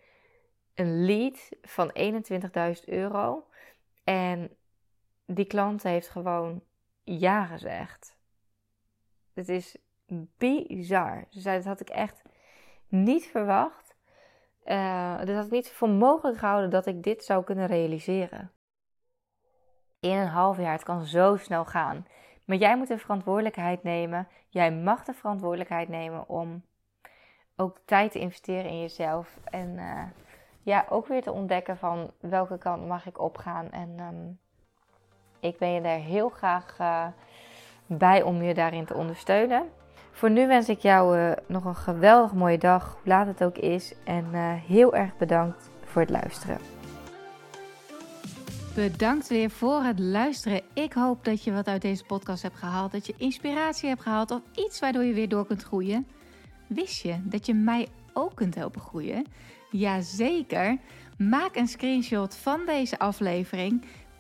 een 0.74 1.04
lead 1.04 1.48
van 1.62 1.92
21.000 1.98 2.84
euro. 2.84 3.46
En 4.04 4.56
die 5.24 5.44
klant 5.44 5.82
heeft 5.82 6.08
gewoon 6.08 6.62
ja 7.04 7.44
gezegd. 7.44 8.16
Het 9.34 9.48
is 9.48 9.76
bizar. 10.38 11.24
Ze 11.30 11.40
zei, 11.40 11.56
dat 11.56 11.66
had 11.66 11.80
ik 11.80 11.90
echt 11.90 12.22
niet 12.88 13.26
verwacht. 13.26 13.96
Uh, 14.64 15.18
dat 15.18 15.34
had 15.34 15.44
ik 15.44 15.50
niet 15.50 15.72
voor 15.72 15.88
mogelijk 15.88 16.38
gehouden 16.38 16.70
dat 16.70 16.86
ik 16.86 17.02
dit 17.02 17.24
zou 17.24 17.44
kunnen 17.44 17.66
realiseren. 17.66 18.52
In 20.00 20.16
een 20.16 20.26
half 20.26 20.56
jaar, 20.56 20.72
het 20.72 20.82
kan 20.82 21.04
zo 21.04 21.36
snel 21.36 21.64
gaan. 21.64 22.06
Maar 22.44 22.56
jij 22.56 22.76
moet 22.76 22.88
de 22.88 22.98
verantwoordelijkheid 22.98 23.82
nemen. 23.82 24.28
Jij 24.48 24.72
mag 24.72 25.04
de 25.04 25.14
verantwoordelijkheid 25.14 25.88
nemen 25.88 26.28
om 26.28 26.64
ook 27.56 27.78
tijd 27.84 28.12
te 28.12 28.18
investeren 28.18 28.70
in 28.70 28.80
jezelf. 28.80 29.38
En 29.44 29.68
uh, 29.68 30.02
ja, 30.62 30.86
ook 30.88 31.06
weer 31.06 31.22
te 31.22 31.32
ontdekken 31.32 31.76
van 31.76 32.12
welke 32.20 32.58
kant 32.58 32.86
mag 32.86 33.06
ik 33.06 33.18
opgaan. 33.18 33.70
En 33.70 34.00
um, 34.00 34.38
ik 35.40 35.58
ben 35.58 35.72
je 35.72 35.80
daar 35.80 35.98
heel 35.98 36.28
graag 36.28 36.76
uh, 36.80 37.06
bij 37.86 38.22
om 38.22 38.42
je 38.42 38.54
daarin 38.54 38.84
te 38.84 38.94
ondersteunen. 38.94 39.62
Voor 40.12 40.30
nu 40.30 40.46
wens 40.46 40.68
ik 40.68 40.78
jou 40.78 41.18
uh, 41.18 41.32
nog 41.46 41.64
een 41.64 41.74
geweldig 41.74 42.32
mooie 42.32 42.58
dag, 42.58 42.98
hoe 43.02 43.12
laat 43.12 43.26
het 43.26 43.44
ook 43.44 43.58
is. 43.58 43.94
En 44.04 44.26
uh, 44.32 44.52
heel 44.66 44.94
erg 44.94 45.16
bedankt 45.16 45.70
voor 45.84 46.00
het 46.00 46.10
luisteren. 46.10 46.58
Bedankt 48.74 49.28
weer 49.28 49.50
voor 49.50 49.82
het 49.82 49.98
luisteren. 49.98 50.60
Ik 50.72 50.92
hoop 50.92 51.24
dat 51.24 51.44
je 51.44 51.52
wat 51.52 51.66
uit 51.66 51.82
deze 51.82 52.04
podcast 52.04 52.42
hebt 52.42 52.56
gehaald. 52.56 52.92
Dat 52.92 53.06
je 53.06 53.14
inspiratie 53.16 53.88
hebt 53.88 54.02
gehaald 54.02 54.30
of 54.30 54.40
iets 54.54 54.80
waardoor 54.80 55.04
je 55.04 55.12
weer 55.12 55.28
door 55.28 55.46
kunt 55.46 55.62
groeien. 55.62 56.06
Wist 56.66 57.02
je 57.02 57.20
dat 57.22 57.46
je 57.46 57.54
mij 57.54 57.88
ook 58.12 58.34
kunt 58.34 58.54
helpen 58.54 58.80
groeien? 58.80 59.26
Jazeker. 59.70 60.78
Maak 61.18 61.56
een 61.56 61.68
screenshot 61.68 62.36
van 62.36 62.60
deze 62.66 62.98
aflevering. 62.98 63.84